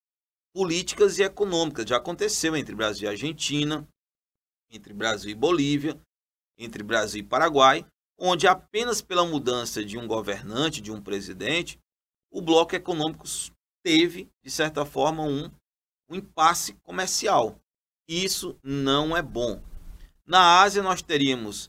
políticas 0.55 1.19
e 1.19 1.23
econômicas. 1.23 1.89
Já 1.89 1.97
aconteceu 1.97 2.55
entre 2.55 2.75
Brasil 2.75 3.09
e 3.09 3.11
Argentina, 3.11 3.89
entre 4.71 4.93
Brasil 4.93 5.31
e 5.31 5.35
Bolívia, 5.35 5.99
entre 6.59 6.83
Brasil 6.83 7.21
e 7.21 7.27
Paraguai, 7.27 7.87
onde 8.19 8.47
apenas 8.47 9.03
pela 9.03 9.25
mudança 9.25 9.85
de 9.85 9.99
um 9.99 10.07
governante, 10.07 10.81
de 10.81 10.91
um 10.91 11.01
presidente, 11.01 11.79
o 12.31 12.41
bloco 12.41 12.75
econômico 12.75 13.25
teve, 13.85 14.29
de 14.43 14.51
certa 14.51 14.85
forma, 14.85 15.23
um, 15.23 15.51
um 16.09 16.17
impasse 16.17 16.75
comercial. 16.83 17.61
Isso 18.09 18.59
não 18.63 19.17
é 19.17 19.23
bom. 19.23 19.63
Na 20.25 20.61
Ásia, 20.61 20.83
nós 20.83 21.03
teríamos 21.03 21.69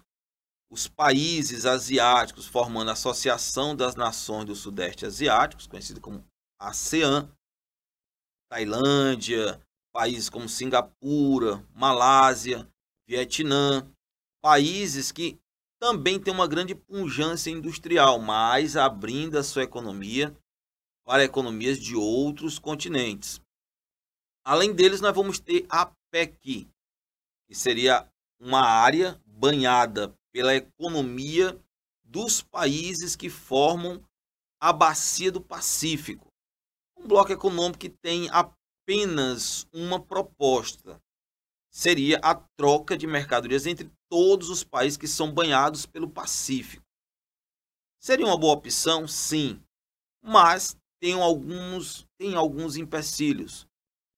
os 0.70 0.88
países 0.88 1.66
asiáticos 1.66 2.46
formando 2.46 2.90
a 2.90 2.94
Associação 2.94 3.76
das 3.76 3.96
Nações 3.96 4.46
do 4.46 4.56
Sudeste 4.56 5.06
Asiáticos, 5.06 5.68
conhecido 5.68 6.02
como 6.02 6.24
ASEAN, 6.60 7.32
Tailândia, 8.50 9.62
países 9.94 10.30
como 10.30 10.50
Singapura, 10.50 11.66
Malásia, 11.74 12.68
Vietnã, 13.08 13.90
países 14.42 15.12
que 15.12 15.40
também 15.80 16.20
têm 16.20 16.34
uma 16.34 16.48
grande 16.48 16.74
pujança 16.74 17.50
industrial, 17.50 18.20
mas 18.20 18.76
abrindo 18.76 19.38
a 19.38 19.44
sua 19.44 19.64
economia 19.64 20.36
para 21.06 21.24
economias 21.24 21.80
de 21.80 21.96
outros 21.96 22.60
continentes. 22.60 23.40
Além 24.44 24.74
deles, 24.74 25.02
nós 25.02 25.16
vamos 25.16 25.40
ter 25.40 25.66
a 25.70 25.92
PEC, 26.12 26.68
que 27.48 27.56
seria 27.56 28.10
uma 28.40 28.62
área 28.62 29.22
banhada 29.26 30.14
pela 30.32 30.56
economia 30.56 31.60
dos 32.04 32.42
países 32.42 33.16
que 33.16 33.30
formam 33.30 34.04
a 34.60 34.72
bacia 34.74 35.32
do 35.32 35.42
Pacífico. 35.42 36.28
Um 36.98 37.08
bloco 37.08 37.32
econômico 37.32 37.80
que 37.80 37.90
tem 37.90 38.30
apenas 38.30 39.68
uma 39.74 40.02
proposta. 40.02 41.02
Seria 41.78 42.18
a 42.24 42.34
troca 42.34 42.98
de 42.98 43.06
mercadorias 43.06 43.68
entre 43.68 43.88
todos 44.10 44.50
os 44.50 44.64
países 44.64 44.98
que 44.98 45.08
são 45.08 45.32
banhados 45.32 45.86
pelo 45.86 46.10
Pacífico. 46.10 46.84
Seria 48.02 48.26
uma 48.26 48.36
boa 48.36 48.56
opção? 48.56 49.08
Sim. 49.08 49.62
Mas 50.20 50.76
tem 51.00 51.14
alguns, 51.14 52.08
tem 52.18 52.34
alguns 52.34 52.78
empecilhos. 52.78 53.68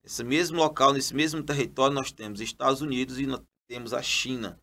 Nesse 0.01 0.23
mesmo 0.23 0.55
local, 0.55 0.93
nesse 0.93 1.13
mesmo 1.13 1.43
território, 1.43 1.93
nós 1.93 2.13
temos 2.13 2.39
Estados 2.39 2.81
Unidos 2.81 3.19
e 3.19 3.25
temos 3.67 3.93
a 3.93 4.01
China 4.01 4.57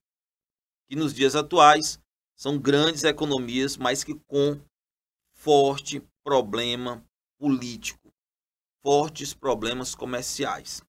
que 0.88 0.97
nos 0.97 1.12
dias 1.12 1.36
atuais 1.36 2.01
são 2.34 2.59
grandes 2.59 3.05
economias, 3.05 3.76
mas 3.76 4.03
que 4.03 4.14
com 4.26 4.59
forte 5.34 6.03
problema 6.24 7.07
político, 7.38 8.11
fortes 8.82 9.34
problemas 9.34 9.94
comerciais. 9.94 10.86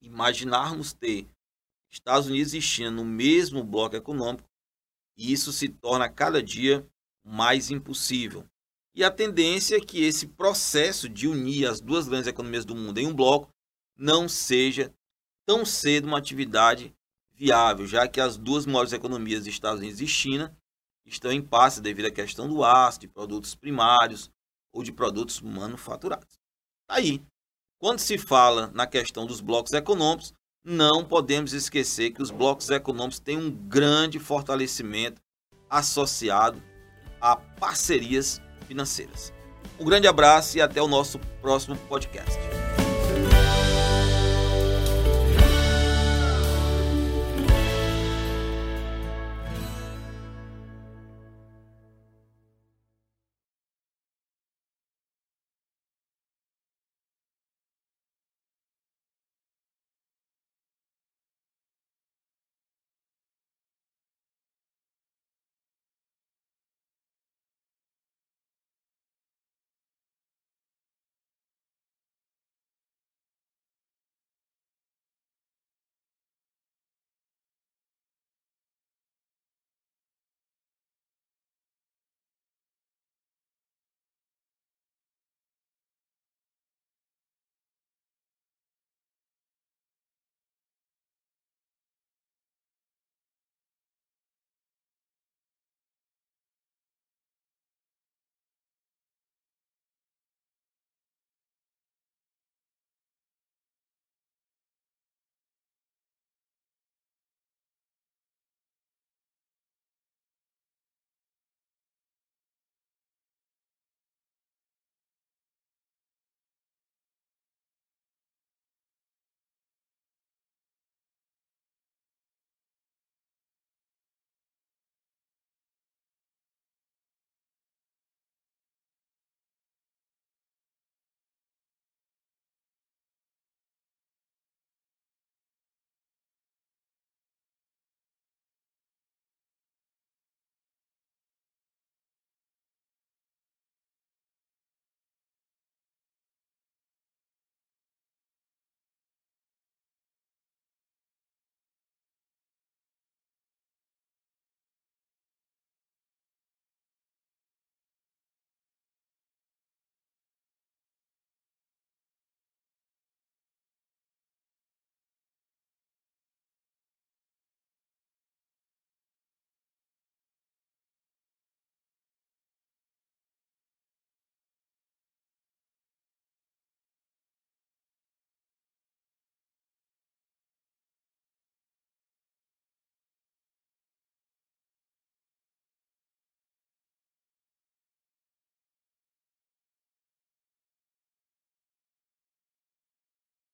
Imaginarmos 0.00 0.92
ter 0.92 1.28
Estados 1.90 2.28
Unidos 2.28 2.54
e 2.54 2.60
China 2.60 2.90
no 2.90 3.04
mesmo 3.04 3.62
bloco 3.64 3.96
econômico, 3.96 4.48
isso 5.16 5.52
se 5.52 5.68
torna 5.68 6.08
cada 6.08 6.42
dia 6.42 6.86
mais 7.24 7.70
impossível. 7.70 8.46
E 8.94 9.04
a 9.04 9.10
tendência 9.10 9.76
é 9.76 9.80
que 9.80 10.02
esse 10.02 10.26
processo 10.26 11.08
de 11.08 11.28
unir 11.28 11.66
as 11.66 11.80
duas 11.80 12.08
grandes 12.08 12.26
economias 12.26 12.64
do 12.64 12.74
mundo 12.74 12.98
em 12.98 13.06
um 13.06 13.14
bloco 13.14 13.52
não 13.96 14.28
seja 14.28 14.92
tão 15.46 15.64
cedo 15.64 16.06
uma 16.06 16.18
atividade 16.18 16.94
viável, 17.32 17.86
já 17.86 18.08
que 18.08 18.20
as 18.20 18.36
duas 18.36 18.66
maiores 18.66 18.92
economias, 18.92 19.46
Estados 19.46 19.80
Unidos 19.80 20.00
e 20.00 20.06
China, 20.06 20.56
estão 21.06 21.32
em 21.32 21.42
passe 21.42 21.80
devido 21.80 22.06
à 22.06 22.10
questão 22.10 22.48
do 22.48 22.64
aço, 22.64 23.00
de 23.00 23.08
produtos 23.08 23.54
primários 23.54 24.30
ou 24.72 24.82
de 24.82 24.92
produtos 24.92 25.40
manufaturados. 25.40 26.38
Tá 26.86 26.96
aí, 26.96 27.22
quando 27.80 27.98
se 27.98 28.18
fala 28.18 28.70
na 28.74 28.86
questão 28.86 29.26
dos 29.26 29.40
blocos 29.40 29.72
econômicos, 29.72 30.34
não 30.62 31.02
podemos 31.02 31.54
esquecer 31.54 32.10
que 32.10 32.22
os 32.22 32.30
blocos 32.30 32.68
econômicos 32.68 33.18
têm 33.18 33.38
um 33.38 33.50
grande 33.50 34.18
fortalecimento 34.18 35.20
associado 35.68 36.62
a 37.18 37.36
parcerias 37.36 38.40
financeiras. 38.68 39.32
Um 39.78 39.84
grande 39.86 40.06
abraço 40.06 40.58
e 40.58 40.60
até 40.60 40.82
o 40.82 40.86
nosso 40.86 41.18
próximo 41.40 41.74
podcast. 41.88 42.38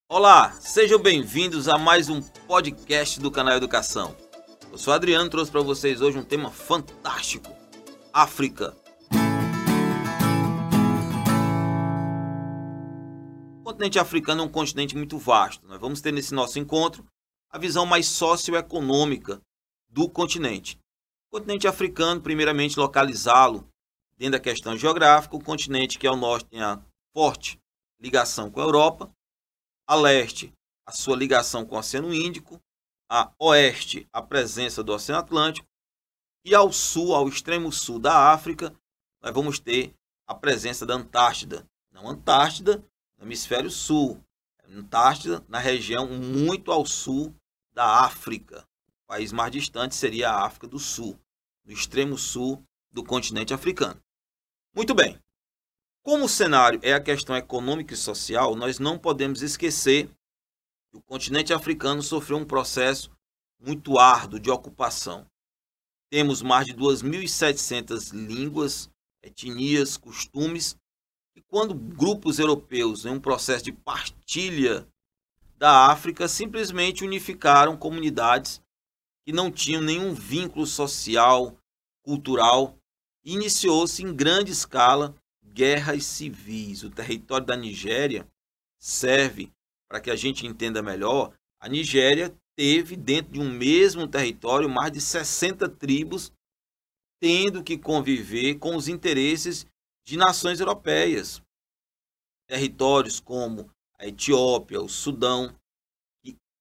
Olá, 0.09 0.53
sejam 0.61 0.97
bem-vindos 0.97 1.67
a 1.67 1.77
mais 1.77 2.07
um 2.07 2.21
podcast 2.21 3.19
do 3.19 3.29
canal 3.29 3.57
Educação. 3.57 4.15
Eu 4.71 4.77
sou 4.77 4.93
Adriano, 4.93 5.29
trouxe 5.29 5.51
para 5.51 5.59
vocês 5.59 5.99
hoje 5.99 6.17
um 6.17 6.23
tema 6.23 6.49
fantástico: 6.49 7.53
África. 8.13 8.73
O 13.59 13.63
continente 13.65 13.99
africano 13.99 14.43
é 14.43 14.45
um 14.45 14.49
continente 14.49 14.95
muito 14.95 15.17
vasto. 15.17 15.67
Nós 15.67 15.77
vamos 15.77 15.99
ter 15.99 16.13
nesse 16.13 16.33
nosso 16.33 16.57
encontro 16.57 17.05
a 17.49 17.57
visão 17.57 17.85
mais 17.85 18.07
socioeconômica 18.07 19.41
do 19.89 20.09
continente. 20.09 20.79
O 21.29 21.37
continente 21.37 21.67
africano, 21.67 22.21
primeiramente, 22.21 22.79
localizá-lo 22.79 23.67
dentro 24.17 24.31
da 24.31 24.39
questão 24.39 24.77
geográfica, 24.77 25.35
o 25.35 25.43
continente 25.43 25.99
que 25.99 26.07
ao 26.07 26.15
norte 26.15 26.45
tem 26.45 26.61
a 26.61 26.81
forte 27.13 27.59
ligação 27.99 28.49
com 28.49 28.61
a 28.61 28.63
Europa, 28.63 29.11
a 29.87 29.95
leste, 29.95 30.53
a 30.85 30.91
sua 30.91 31.15
ligação 31.15 31.65
com 31.65 31.75
o 31.75 31.79
Oceano 31.79 32.13
Índico, 32.13 32.61
a 33.09 33.31
oeste, 33.39 34.05
a 34.11 34.21
presença 34.21 34.83
do 34.83 34.93
Oceano 34.93 35.21
Atlântico, 35.21 35.67
e 36.43 36.53
ao 36.53 36.71
sul, 36.71 37.15
ao 37.15 37.27
extremo 37.27 37.71
sul 37.71 37.97
da 37.97 38.31
África, 38.31 38.75
nós 39.21 39.33
vamos 39.33 39.59
ter 39.59 39.93
a 40.27 40.35
presença 40.35 40.85
da 40.85 40.93
Antártida. 40.93 41.65
Não 41.91 42.07
Antártida, 42.07 42.83
no 43.17 43.25
hemisfério 43.25 43.71
sul, 43.71 44.21
Antártida 44.69 45.43
na 45.47 45.59
região 45.59 46.07
muito 46.07 46.71
ao 46.71 46.85
sul 46.85 47.33
da 47.71 48.01
África. 48.01 48.67
O 49.03 49.07
país 49.07 49.31
mais 49.31 49.51
distante 49.51 49.95
seria 49.95 50.29
a 50.29 50.45
África 50.45 50.67
do 50.67 50.77
Sul, 50.77 51.17
no 51.63 51.71
extremo 51.71 52.17
sul 52.17 52.61
do 52.91 53.03
continente 53.03 53.53
africano. 53.53 54.01
Muito 54.75 54.93
bem. 54.93 55.17
Como 56.07 56.23
o 56.23 56.29
cenário 56.29 56.79
é 56.83 56.93
a 56.93 57.01
questão 57.01 57.35
econômica 57.35 57.93
e 57.93 57.97
social, 57.97 58.55
nós 58.55 58.79
não 58.79 58.97
podemos 58.97 59.41
esquecer 59.41 60.07
que 60.89 60.97
o 60.97 61.01
continente 61.01 61.51
africano 61.51 62.01
sofreu 62.01 62.37
um 62.37 62.45
processo 62.45 63.11
muito 63.59 63.99
árduo 63.99 64.39
de 64.39 64.49
ocupação. 64.49 65.27
Temos 66.09 66.41
mais 66.41 66.65
de 66.65 66.73
2.700 66.73 68.13
línguas, 68.13 68.89
etnias, 69.21 69.97
costumes, 69.97 70.77
e 71.35 71.41
quando 71.41 71.75
grupos 71.75 72.39
europeus, 72.39 73.03
em 73.03 73.09
um 73.09 73.19
processo 73.19 73.65
de 73.65 73.73
partilha 73.73 74.87
da 75.57 75.87
África, 75.91 76.29
simplesmente 76.29 77.03
unificaram 77.03 77.75
comunidades 77.75 78.61
que 79.25 79.33
não 79.33 79.51
tinham 79.51 79.81
nenhum 79.81 80.13
vínculo 80.13 80.65
social, 80.65 81.53
cultural, 82.01 82.77
iniciou-se 83.25 84.01
em 84.01 84.15
grande 84.15 84.53
escala 84.53 85.13
guerras 85.57 86.05
civis. 86.05 86.83
O 86.83 86.91
território 86.91 87.47
da 87.47 87.55
Nigéria 87.55 88.27
serve 88.79 89.51
para 89.89 89.99
que 89.99 90.11
a 90.11 90.15
gente 90.15 90.45
entenda 90.45 90.83
melhor. 90.83 91.33
A 91.59 91.67
Nigéria 91.67 92.31
teve 92.55 92.95
dentro 92.95 93.33
de 93.33 93.39
um 93.39 93.51
mesmo 93.51 94.07
território 94.07 94.69
mais 94.69 94.91
de 94.91 95.01
60 95.01 95.67
tribos 95.69 96.31
tendo 97.19 97.63
que 97.63 97.75
conviver 97.75 98.59
com 98.59 98.75
os 98.75 98.87
interesses 98.87 99.65
de 100.05 100.15
nações 100.15 100.59
europeias. 100.59 101.41
Territórios 102.47 103.19
como 103.19 103.71
a 103.97 104.05
Etiópia, 104.05 104.79
o 104.79 104.87
Sudão, 104.87 105.55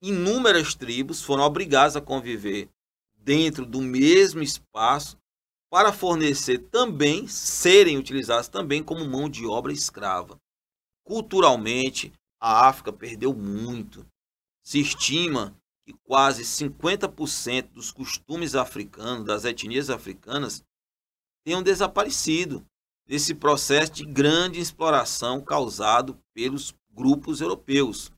inúmeras 0.01 0.75
tribos 0.75 1.23
foram 1.23 1.43
obrigadas 1.43 1.97
a 1.97 2.01
conviver 2.01 2.71
dentro 3.15 3.67
do 3.67 3.83
mesmo 3.83 4.43
espaço 4.43 5.19
para 5.71 5.93
fornecer 5.93 6.59
também, 6.71 7.27
serem 7.27 7.99
utilizadas 7.99 8.49
também 8.49 8.83
como 8.83 9.05
mão 9.07 9.29
de 9.29 9.47
obra 9.47 9.73
escrava. 9.73 10.41
Culturalmente, 11.05 12.13
a 12.41 12.69
África 12.69 12.93
perdeu 12.93 13.35
muito. 13.35 14.07
Se 14.63 14.81
estima 14.81 15.57
que 15.85 15.93
quase 16.05 16.43
50% 16.43 17.69
dos 17.73 17.93
costumes 17.93 18.55
africanos, 18.55 19.25
das 19.25 19.45
etnias 19.45 19.89
africanas, 19.91 20.65
tenham 21.45 21.63
desaparecido 21.63 22.67
nesse 23.07 23.35
processo 23.35 23.93
de 23.93 24.05
grande 24.05 24.59
exploração 24.59 25.41
causado 25.41 26.19
pelos 26.35 26.75
grupos 26.91 27.41
europeus. 27.41 28.11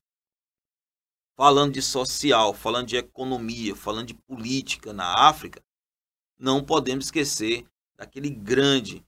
Falando 1.36 1.74
de 1.74 1.82
social, 1.82 2.54
falando 2.54 2.88
de 2.88 2.96
economia, 2.96 3.76
falando 3.76 4.06
de 4.08 4.14
política 4.14 4.92
na 4.92 5.28
África, 5.28 5.62
não 6.38 6.62
podemos 6.62 7.06
esquecer 7.06 7.66
daquele 7.98 8.30
grande, 8.30 9.04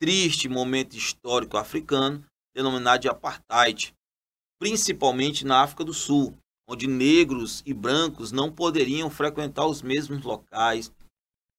triste 0.00 0.48
momento 0.48 0.96
histórico 0.96 1.56
africano 1.56 2.24
denominado 2.54 3.02
de 3.02 3.08
apartheid, 3.08 3.94
principalmente 4.58 5.44
na 5.44 5.62
África 5.62 5.84
do 5.84 5.92
Sul, 5.92 6.36
onde 6.68 6.86
negros 6.86 7.62
e 7.66 7.74
brancos 7.74 8.32
não 8.32 8.50
poderiam 8.50 9.10
frequentar 9.10 9.66
os 9.66 9.82
mesmos 9.82 10.22
locais, 10.22 10.90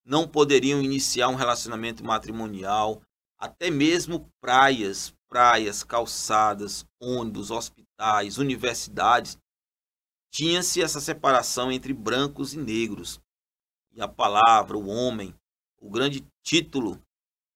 não 0.05 0.27
poderiam 0.27 0.81
iniciar 0.81 1.27
um 1.27 1.35
relacionamento 1.35 2.03
matrimonial, 2.03 3.01
até 3.37 3.69
mesmo 3.69 4.27
praias, 4.41 5.13
praias, 5.29 5.83
calçadas, 5.83 6.85
ônibus, 6.99 7.51
hospitais, 7.51 8.37
universidades, 8.37 9.37
tinha-se 10.31 10.81
essa 10.81 10.99
separação 10.99 11.71
entre 11.71 11.93
brancos 11.93 12.53
e 12.53 12.57
negros 12.57 13.19
e 13.95 14.01
a 14.01 14.07
palavra, 14.07 14.77
o 14.77 14.87
homem, 14.87 15.33
o 15.79 15.89
grande 15.89 16.27
título, 16.43 17.01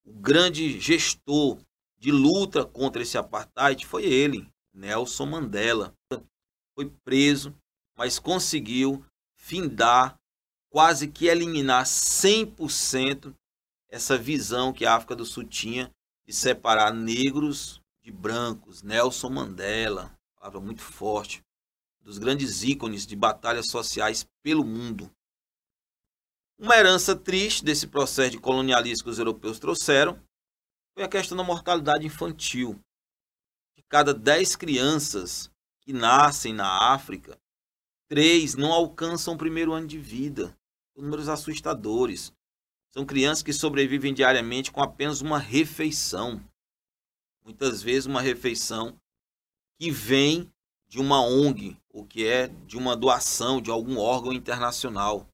o 0.05 0.13
grande 0.13 0.79
gestor 0.79 1.59
de 1.97 2.11
luta 2.11 2.65
contra 2.65 3.01
esse 3.01 3.17
apartheid 3.17 3.85
foi 3.85 4.05
ele, 4.05 4.49
Nelson 4.73 5.25
Mandela. 5.25 5.93
Foi 6.73 6.89
preso, 7.03 7.53
mas 7.97 8.17
conseguiu 8.17 9.05
findar, 9.35 10.17
quase 10.69 11.09
que 11.09 11.27
eliminar 11.27 11.83
100% 11.83 13.35
essa 13.89 14.17
visão 14.17 14.71
que 14.71 14.85
a 14.85 14.95
África 14.95 15.15
do 15.15 15.25
Sul 15.25 15.43
tinha 15.43 15.91
de 16.25 16.33
separar 16.33 16.93
negros 16.93 17.81
de 18.01 18.11
brancos. 18.11 18.81
Nelson 18.81 19.29
Mandela, 19.29 20.17
palavra 20.37 20.61
muito 20.61 20.81
forte, 20.81 21.43
dos 22.01 22.17
grandes 22.17 22.63
ícones 22.63 23.05
de 23.05 23.15
batalhas 23.15 23.69
sociais 23.69 24.25
pelo 24.41 24.63
mundo. 24.63 25.11
Uma 26.61 26.75
herança 26.75 27.15
triste 27.15 27.63
desse 27.63 27.87
processo 27.87 28.31
de 28.31 28.37
colonialismo 28.37 29.05
que 29.05 29.09
os 29.09 29.17
europeus 29.17 29.59
trouxeram 29.59 30.21
foi 30.93 31.05
a 31.05 31.07
questão 31.07 31.37
da 31.37 31.43
mortalidade 31.43 32.05
infantil. 32.05 32.77
De 33.77 33.83
cada 33.87 34.13
10 34.13 34.57
crianças 34.57 35.49
que 35.79 35.93
nascem 35.93 36.51
na 36.51 36.93
África, 36.93 37.39
três 38.09 38.55
não 38.55 38.73
alcançam 38.73 39.35
o 39.35 39.37
primeiro 39.37 39.71
ano 39.71 39.87
de 39.87 39.97
vida. 39.97 40.53
São 40.93 41.01
números 41.01 41.29
assustadores. 41.29 42.33
São 42.91 43.05
crianças 43.05 43.41
que 43.41 43.53
sobrevivem 43.53 44.13
diariamente 44.13 44.69
com 44.69 44.81
apenas 44.81 45.21
uma 45.21 45.39
refeição. 45.39 46.43
Muitas 47.45 47.81
vezes 47.81 48.05
uma 48.05 48.19
refeição 48.19 48.99
que 49.79 49.89
vem 49.89 50.51
de 50.89 50.99
uma 50.99 51.21
ONG, 51.21 51.77
ou 51.89 52.05
que 52.05 52.27
é 52.27 52.47
de 52.47 52.75
uma 52.75 52.97
doação 52.97 53.61
de 53.61 53.71
algum 53.71 53.97
órgão 53.97 54.33
internacional. 54.33 55.25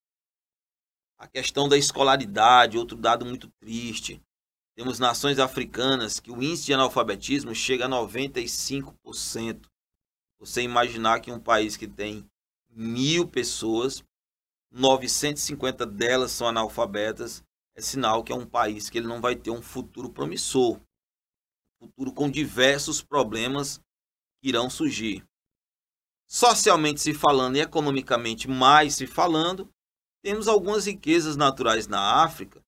A 1.26 1.28
questão 1.28 1.68
da 1.68 1.76
escolaridade, 1.76 2.78
outro 2.78 2.96
dado 2.96 3.26
muito 3.26 3.50
triste. 3.60 4.22
Temos 4.76 5.00
nações 5.00 5.40
africanas 5.40 6.20
que 6.20 6.30
o 6.30 6.36
índice 6.36 6.68
de 6.68 6.74
analfabetismo 6.76 7.56
chega 7.56 7.86
a 7.86 7.90
95%. 7.90 9.66
Você 10.40 10.62
imaginar 10.62 11.22
que 11.22 11.32
um 11.32 11.40
país 11.40 11.76
que 11.76 11.88
tem 11.88 12.30
mil 12.70 13.28
pessoas, 13.28 14.04
950 14.72 15.84
delas 15.88 16.32
são 16.32 16.48
analfabetas, 16.48 17.44
é 17.76 17.82
sinal 17.82 18.24
que 18.24 18.32
é 18.32 18.36
um 18.36 18.46
país 18.46 18.88
que 18.88 19.00
ele 19.00 19.08
não 19.08 19.20
vai 19.20 19.36
ter 19.36 19.50
um 19.50 19.64
futuro 19.64 20.12
promissor. 20.12 20.80
Futuro 21.80 22.14
com 22.14 22.30
diversos 22.30 23.02
problemas 23.02 23.80
que 24.40 24.50
irão 24.50 24.70
surgir. 24.70 25.26
Socialmente 26.28 27.02
se 27.02 27.16
falando 27.16 27.56
e 27.56 27.62
economicamente 27.62 28.48
mais 28.48 28.94
se 28.94 29.08
falando, 29.08 29.68
temos 30.26 30.48
algumas 30.48 30.88
riquezas 30.88 31.36
naturais 31.36 31.88
na 31.88 32.24
África 32.24 32.60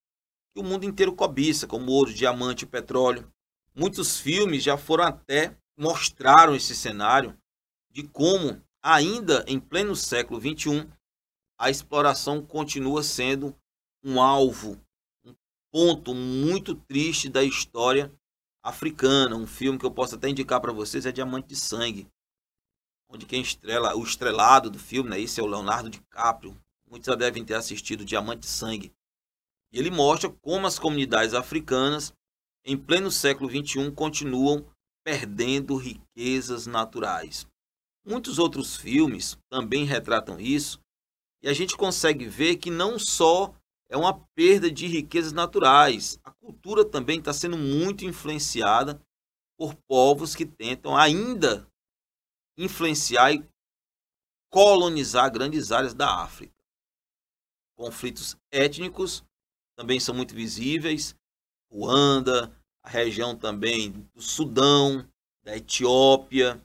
que 0.53 0.61
o 0.61 0.63
mundo 0.63 0.85
inteiro 0.85 1.15
cobiça, 1.15 1.65
como 1.65 1.91
ouro, 1.91 2.13
diamante 2.13 2.67
petróleo. 2.67 3.33
Muitos 3.73 4.19
filmes 4.19 4.61
já 4.61 4.77
foram 4.77 5.05
até 5.05 5.57
mostraram 5.75 6.55
esse 6.55 6.75
cenário 6.75 7.35
de 7.89 8.03
como, 8.03 8.61
ainda 8.79 9.43
em 9.47 9.59
pleno 9.59 9.95
século 9.95 10.39
XXI, 10.39 10.87
a 11.59 11.71
exploração 11.71 12.45
continua 12.45 13.01
sendo 13.01 13.57
um 14.03 14.21
alvo, 14.21 14.79
um 15.25 15.33
ponto 15.71 16.13
muito 16.13 16.75
triste 16.75 17.27
da 17.27 17.43
história 17.43 18.13
africana. 18.61 19.35
Um 19.35 19.47
filme 19.47 19.79
que 19.79 19.85
eu 19.85 19.91
posso 19.91 20.13
até 20.13 20.29
indicar 20.29 20.61
para 20.61 20.71
vocês 20.71 21.07
é 21.07 21.11
Diamante 21.11 21.47
de 21.47 21.55
Sangue, 21.55 22.07
onde 23.09 23.25
quem 23.25 23.41
estrela, 23.41 23.95
o 23.95 24.03
estrelado 24.03 24.69
do 24.69 24.77
filme, 24.77 25.09
né, 25.09 25.19
esse 25.19 25.39
é 25.39 25.43
o 25.43 25.47
Leonardo 25.47 25.89
DiCaprio, 25.89 26.55
muitos 26.89 27.07
já 27.07 27.15
devem 27.15 27.43
ter 27.43 27.55
assistido 27.55 28.05
Diamante 28.05 28.45
Sangue. 28.45 28.93
E 29.71 29.79
ele 29.79 29.91
mostra 29.91 30.29
como 30.29 30.65
as 30.65 30.79
comunidades 30.79 31.33
africanas, 31.33 32.13
em 32.65 32.77
pleno 32.77 33.11
século 33.11 33.49
XXI, 33.49 33.91
continuam 33.91 34.65
perdendo 35.03 35.75
riquezas 35.75 36.65
naturais. 36.65 37.45
Muitos 38.05 38.39
outros 38.39 38.75
filmes 38.75 39.37
também 39.49 39.83
retratam 39.83 40.39
isso, 40.39 40.79
e 41.41 41.49
a 41.49 41.53
gente 41.53 41.77
consegue 41.77 42.25
ver 42.25 42.57
que 42.57 42.71
não 42.71 42.97
só 42.97 43.53
é 43.89 43.95
uma 43.95 44.19
perda 44.35 44.69
de 44.69 44.87
riquezas 44.87 45.31
naturais, 45.31 46.19
a 46.23 46.31
cultura 46.31 46.83
também 46.83 47.19
está 47.19 47.31
sendo 47.31 47.57
muito 47.57 48.05
influenciada 48.05 49.01
por 49.57 49.75
povos 49.87 50.35
que 50.35 50.45
tentam 50.45 50.95
ainda 50.95 51.67
influenciar 52.57 53.33
e 53.33 53.47
colonizar 54.51 55.31
grandes 55.31 55.71
áreas 55.71 55.93
da 55.93 56.21
África. 56.21 56.56
Conflitos 57.77 58.35
étnicos 58.51 59.23
também 59.77 59.99
são 59.99 60.15
muito 60.15 60.33
visíveis. 60.33 61.15
Ruanda, 61.71 62.51
a 62.81 62.89
região 62.89 63.35
também 63.35 63.91
do 64.15 64.21
Sudão, 64.21 65.07
da 65.43 65.55
Etiópia, 65.55 66.59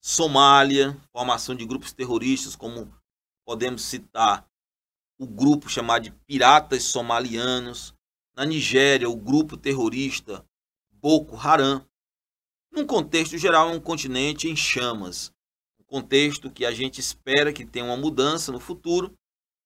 Somália, 0.00 1.00
formação 1.10 1.54
de 1.54 1.64
grupos 1.64 1.92
terroristas, 1.92 2.54
como 2.54 2.92
podemos 3.46 3.82
citar 3.82 4.46
o 5.18 5.26
grupo 5.26 5.68
chamado 5.70 6.02
de 6.04 6.10
Piratas 6.10 6.84
Somalianos, 6.84 7.94
na 8.36 8.44
Nigéria, 8.44 9.08
o 9.08 9.16
grupo 9.16 9.56
terrorista 9.56 10.44
Boko 10.92 11.34
Haram. 11.36 11.84
Num 12.70 12.86
contexto 12.86 13.38
geral, 13.38 13.70
é 13.70 13.72
um 13.72 13.80
continente 13.80 14.48
em 14.48 14.54
chamas, 14.54 15.32
um 15.80 15.84
contexto 15.84 16.50
que 16.50 16.64
a 16.64 16.70
gente 16.72 17.00
espera 17.00 17.52
que 17.52 17.64
tenha 17.64 17.86
uma 17.86 17.96
mudança 17.96 18.52
no 18.52 18.60
futuro 18.60 19.17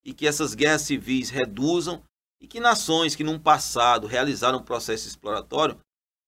e 0.05 0.13
que 0.13 0.27
essas 0.27 0.55
guerras 0.55 0.83
civis 0.83 1.31
reduzam 1.31 2.03
e 2.41 2.47
que 2.47 2.61
nações 2.61 3.15
que 3.15 3.25
num 3.25 3.39
passado 3.39 4.07
realizaram 4.07 4.59
um 4.59 4.65
processo 4.65 5.07
exploratório 5.07 5.79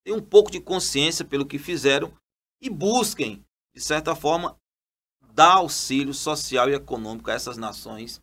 tenham 0.03 0.19
um 0.19 0.23
pouco 0.23 0.51
de 0.51 0.59
consciência 0.59 1.25
pelo 1.25 1.45
que 1.45 1.59
fizeram 1.59 2.13
e 2.61 2.69
busquem 2.69 3.45
de 3.75 3.81
certa 3.81 4.15
forma, 4.15 4.57
dar 5.33 5.55
auxílio 5.55 6.13
social 6.13 6.69
e 6.69 6.73
econômico 6.73 7.29
a 7.29 7.33
essas 7.33 7.57
nações 7.57 8.21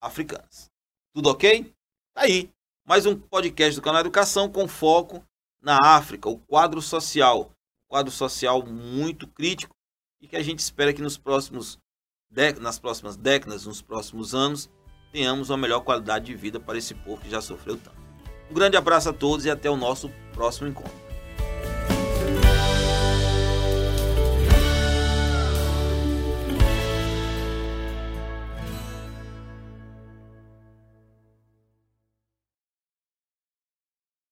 africanas. 0.00 0.70
Tudo 1.14 1.28
ok? 1.28 1.70
Tá 2.14 2.22
aí, 2.22 2.50
mais 2.82 3.04
um 3.04 3.14
podcast 3.14 3.78
do 3.78 3.82
canal 3.82 4.00
Educação 4.00 4.50
com 4.50 4.66
foco 4.66 5.22
na 5.60 5.78
África, 5.96 6.30
o 6.30 6.38
quadro 6.38 6.80
social. 6.80 7.52
Um 7.84 7.88
quadro 7.88 8.10
social 8.10 8.64
muito 8.64 9.28
crítico 9.28 9.76
e 10.18 10.26
que 10.26 10.36
a 10.36 10.42
gente 10.42 10.60
espera 10.60 10.94
que 10.94 11.02
nos 11.02 11.18
próximos 11.18 11.78
nas 12.60 12.78
próximas 12.78 13.16
décadas, 13.16 13.66
nos 13.66 13.80
próximos 13.80 14.34
anos, 14.34 14.68
tenhamos 15.12 15.50
uma 15.50 15.56
melhor 15.56 15.80
qualidade 15.80 16.26
de 16.26 16.34
vida 16.34 16.60
para 16.60 16.78
esse 16.78 16.94
povo 16.94 17.22
que 17.22 17.30
já 17.30 17.40
sofreu 17.40 17.76
tanto. 17.76 17.96
Um 18.50 18.54
grande 18.54 18.76
abraço 18.76 19.08
a 19.08 19.12
todos 19.12 19.44
e 19.44 19.50
até 19.50 19.68
o 19.70 19.76
nosso 19.76 20.10
próximo 20.32 20.68
encontro. 20.68 21.05